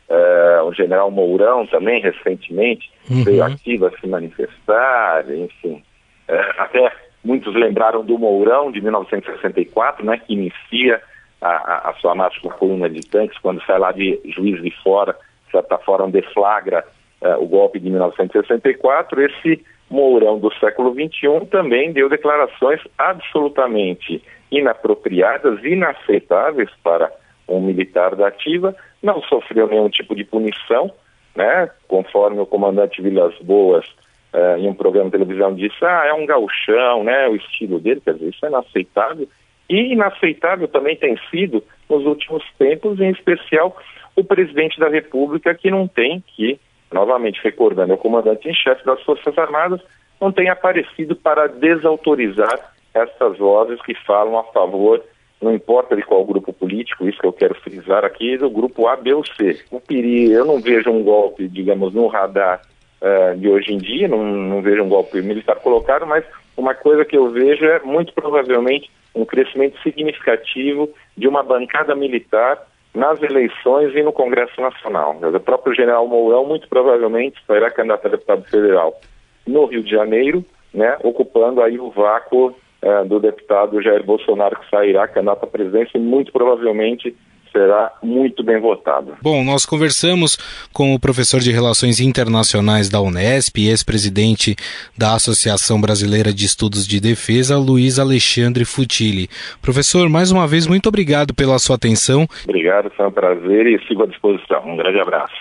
é, 0.09 0.61
o 0.63 0.73
general 0.73 1.11
Mourão 1.11 1.65
também 1.67 2.01
recentemente 2.01 2.89
uhum. 3.09 3.23
veio 3.23 3.43
aqui 3.43 3.79
a 3.85 3.91
se 3.99 4.07
manifestar, 4.07 5.29
enfim, 5.29 5.83
é, 6.27 6.39
até 6.57 6.91
muitos 7.23 7.53
lembraram 7.53 8.05
do 8.05 8.17
Mourão 8.17 8.71
de 8.71 8.79
1964, 8.81 10.05
né, 10.05 10.17
que 10.17 10.33
inicia 10.33 11.01
a, 11.41 11.49
a, 11.49 11.89
a 11.89 11.93
sua 11.95 12.15
marcha 12.15 12.39
com 12.41 12.49
coluna 12.49 12.89
de 12.89 13.01
tanques 13.01 13.37
quando 13.39 13.63
sai 13.65 13.77
lá 13.77 13.91
de 13.91 14.19
Juiz 14.25 14.61
de 14.61 14.71
Fora, 14.81 15.13
de 15.45 15.51
certa 15.51 15.77
forma 15.77 16.09
deflagra 16.09 16.85
é, 17.21 17.35
o 17.35 17.45
golpe 17.45 17.79
de 17.79 17.89
1964. 17.89 19.21
Esse 19.21 19.65
Mourão 19.89 20.37
do 20.37 20.53
século 20.55 20.93
XXI 20.93 21.45
também 21.49 21.91
deu 21.91 22.09
declarações 22.09 22.81
absolutamente 22.97 24.21
inapropriadas, 24.51 25.63
inaceitáveis 25.63 26.69
para 26.83 27.11
um 27.47 27.61
militar 27.61 28.15
da 28.15 28.27
ativa, 28.27 28.75
não 29.01 29.21
sofreu 29.23 29.67
nenhum 29.67 29.89
tipo 29.89 30.15
de 30.15 30.23
punição, 30.23 30.91
né? 31.35 31.69
Conforme 31.87 32.39
o 32.39 32.45
comandante 32.45 33.01
Vilas 33.01 33.37
Boas, 33.39 33.85
uh, 34.33 34.57
em 34.57 34.67
um 34.67 34.73
programa 34.73 35.09
de 35.09 35.17
televisão, 35.17 35.55
disse: 35.55 35.83
ah, 35.83 36.03
é 36.07 36.13
um 36.13 36.25
gauchão, 36.25 37.03
né? 37.03 37.27
O 37.29 37.35
estilo 37.35 37.79
dele, 37.79 38.01
quer 38.01 38.15
dizer, 38.15 38.29
isso 38.29 38.45
é 38.45 38.49
inaceitável. 38.49 39.27
E 39.69 39.93
inaceitável 39.93 40.67
também 40.67 40.95
tem 40.95 41.17
sido, 41.29 41.63
nos 41.89 42.05
últimos 42.05 42.43
tempos, 42.57 42.99
em 42.99 43.11
especial, 43.11 43.75
o 44.15 44.23
presidente 44.23 44.79
da 44.79 44.89
República, 44.89 45.53
que 45.53 45.69
não 45.69 45.87
tem, 45.87 46.23
que, 46.35 46.59
novamente 46.91 47.39
recordando, 47.43 47.91
é 47.91 47.95
o 47.95 47.99
comandante 47.99 48.47
em 48.47 48.53
chefe 48.53 48.85
das 48.85 49.01
Forças 49.03 49.37
Armadas, 49.37 49.81
não 50.19 50.31
tem 50.31 50.49
aparecido 50.49 51.15
para 51.15 51.47
desautorizar 51.47 52.73
essas 52.93 53.37
vozes 53.37 53.81
que 53.81 53.93
falam 54.05 54.37
a 54.37 54.43
favor, 54.45 55.03
não 55.41 55.53
importa 55.53 55.95
de 55.95 56.01
qual 56.01 56.25
grupo 56.25 56.51
político, 56.51 57.07
isso 57.07 57.19
que 57.19 57.27
eu 57.27 57.33
quero 57.33 57.53
frisar 57.55 58.03
aqui, 58.03 58.37
do 58.37 58.49
grupo 58.49 58.87
A, 58.87 58.95
B 58.95 59.13
ou 59.13 59.23
C. 59.23 59.63
O 59.69 59.79
perigo, 59.79 60.33
eu 60.33 60.45
não 60.45 60.59
vejo 60.59 60.89
um 60.89 61.03
golpe, 61.03 61.47
digamos, 61.47 61.93
no 61.93 62.07
radar 62.07 62.61
uh, 63.01 63.37
de 63.37 63.47
hoje 63.47 63.71
em 63.71 63.77
dia, 63.77 64.07
não, 64.07 64.23
não 64.23 64.61
vejo 64.61 64.83
um 64.83 64.89
golpe 64.89 65.21
militar 65.21 65.57
colocado, 65.57 66.07
mas 66.07 66.25
uma 66.55 66.73
coisa 66.73 67.05
que 67.05 67.15
eu 67.15 67.29
vejo 67.29 67.63
é 67.65 67.79
muito 67.83 68.13
provavelmente 68.13 68.89
um 69.13 69.25
crescimento 69.25 69.79
significativo 69.81 70.89
de 71.15 71.27
uma 71.27 71.43
bancada 71.43 71.95
militar 71.95 72.59
nas 72.93 73.21
eleições 73.21 73.95
e 73.95 74.01
no 74.01 74.11
Congresso 74.11 74.59
Nacional. 74.59 75.15
O 75.21 75.39
próprio 75.39 75.75
general 75.75 76.07
Mourão 76.07 76.45
muito 76.45 76.67
provavelmente 76.67 77.39
será 77.45 77.69
candidato 77.69 78.07
a 78.07 78.09
deputado 78.09 78.43
federal 78.45 78.99
no 79.45 79.65
Rio 79.65 79.83
de 79.83 79.91
Janeiro, 79.91 80.43
né, 80.73 80.97
ocupando 81.03 81.61
aí 81.61 81.79
o 81.79 81.89
vácuo 81.89 82.55
é, 82.81 83.03
do 83.05 83.19
deputado 83.19 83.81
Jair 83.81 84.03
Bolsonaro, 84.03 84.59
que 84.59 84.69
sairá 84.69 85.07
candidato 85.07 85.43
à 85.43 85.47
presidência 85.47 85.97
e 85.97 86.01
muito 86.01 86.31
provavelmente 86.31 87.15
será 87.51 87.91
muito 88.01 88.43
bem 88.43 88.59
votado. 88.59 89.15
Bom, 89.21 89.43
nós 89.43 89.65
conversamos 89.65 90.37
com 90.73 90.93
o 90.93 90.99
professor 90.99 91.39
de 91.39 91.51
Relações 91.51 91.99
Internacionais 91.99 92.89
da 92.89 93.01
Unesp 93.01 93.57
e 93.57 93.69
ex-presidente 93.69 94.55
da 94.97 95.13
Associação 95.15 95.79
Brasileira 95.79 96.33
de 96.33 96.45
Estudos 96.45 96.87
de 96.87 96.99
Defesa, 96.99 97.57
Luiz 97.57 97.99
Alexandre 97.99 98.65
Futili. 98.65 99.27
Professor, 99.61 100.09
mais 100.09 100.31
uma 100.31 100.47
vez, 100.47 100.67
muito 100.67 100.87
obrigado 100.89 101.33
pela 101.33 101.59
sua 101.59 101.75
atenção. 101.75 102.27
Obrigado, 102.43 102.91
foi 102.95 103.07
um 103.07 103.11
prazer 103.11 103.67
e 103.67 103.79
sigo 103.87 104.03
à 104.03 104.07
disposição. 104.07 104.61
Um 104.65 104.77
grande 104.77 104.99
abraço. 104.99 105.33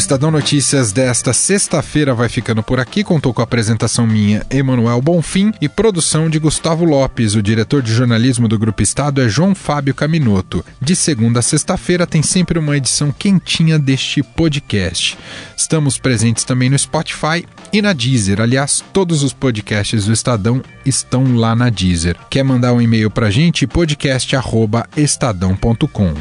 Estadão 0.00 0.30
Notícias 0.30 0.92
desta 0.92 1.34
sexta-feira 1.34 2.14
vai 2.14 2.30
ficando 2.30 2.62
por 2.62 2.80
aqui. 2.80 3.04
Contou 3.04 3.34
com 3.34 3.42
a 3.42 3.44
apresentação 3.44 4.06
minha, 4.06 4.46
Emanuel 4.48 5.02
Bonfim, 5.02 5.52
e 5.60 5.68
produção 5.68 6.30
de 6.30 6.38
Gustavo 6.38 6.86
Lopes. 6.86 7.34
O 7.34 7.42
diretor 7.42 7.82
de 7.82 7.92
jornalismo 7.92 8.48
do 8.48 8.58
Grupo 8.58 8.82
Estado 8.82 9.20
é 9.20 9.28
João 9.28 9.54
Fábio 9.54 9.94
Caminoto. 9.94 10.64
De 10.80 10.96
segunda 10.96 11.40
a 11.40 11.42
sexta-feira 11.42 12.06
tem 12.06 12.22
sempre 12.22 12.58
uma 12.58 12.78
edição 12.78 13.12
quentinha 13.12 13.78
deste 13.78 14.22
podcast. 14.22 15.18
Estamos 15.54 15.98
presentes 15.98 16.44
também 16.44 16.70
no 16.70 16.78
Spotify 16.78 17.44
e 17.70 17.82
na 17.82 17.92
Deezer. 17.92 18.40
Aliás, 18.40 18.82
todos 18.94 19.22
os 19.22 19.34
podcasts 19.34 20.06
do 20.06 20.14
Estadão 20.14 20.62
estão 20.84 21.36
lá 21.36 21.54
na 21.54 21.68
Deezer. 21.68 22.16
Quer 22.30 22.42
mandar 22.42 22.72
um 22.72 22.80
e-mail 22.80 23.10
pra 23.10 23.30
gente? 23.30 23.66
podcast@estadão.com. 23.66 26.14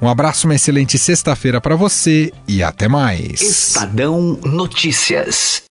Um 0.00 0.08
abraço, 0.08 0.46
uma 0.46 0.54
excelente 0.54 0.98
sexta-feira 0.98 1.60
para 1.60 1.74
você 1.74 2.32
e 2.46 2.62
até 2.62 2.86
mais. 2.86 3.40
Estadão 3.40 4.38
Notícias. 4.44 5.62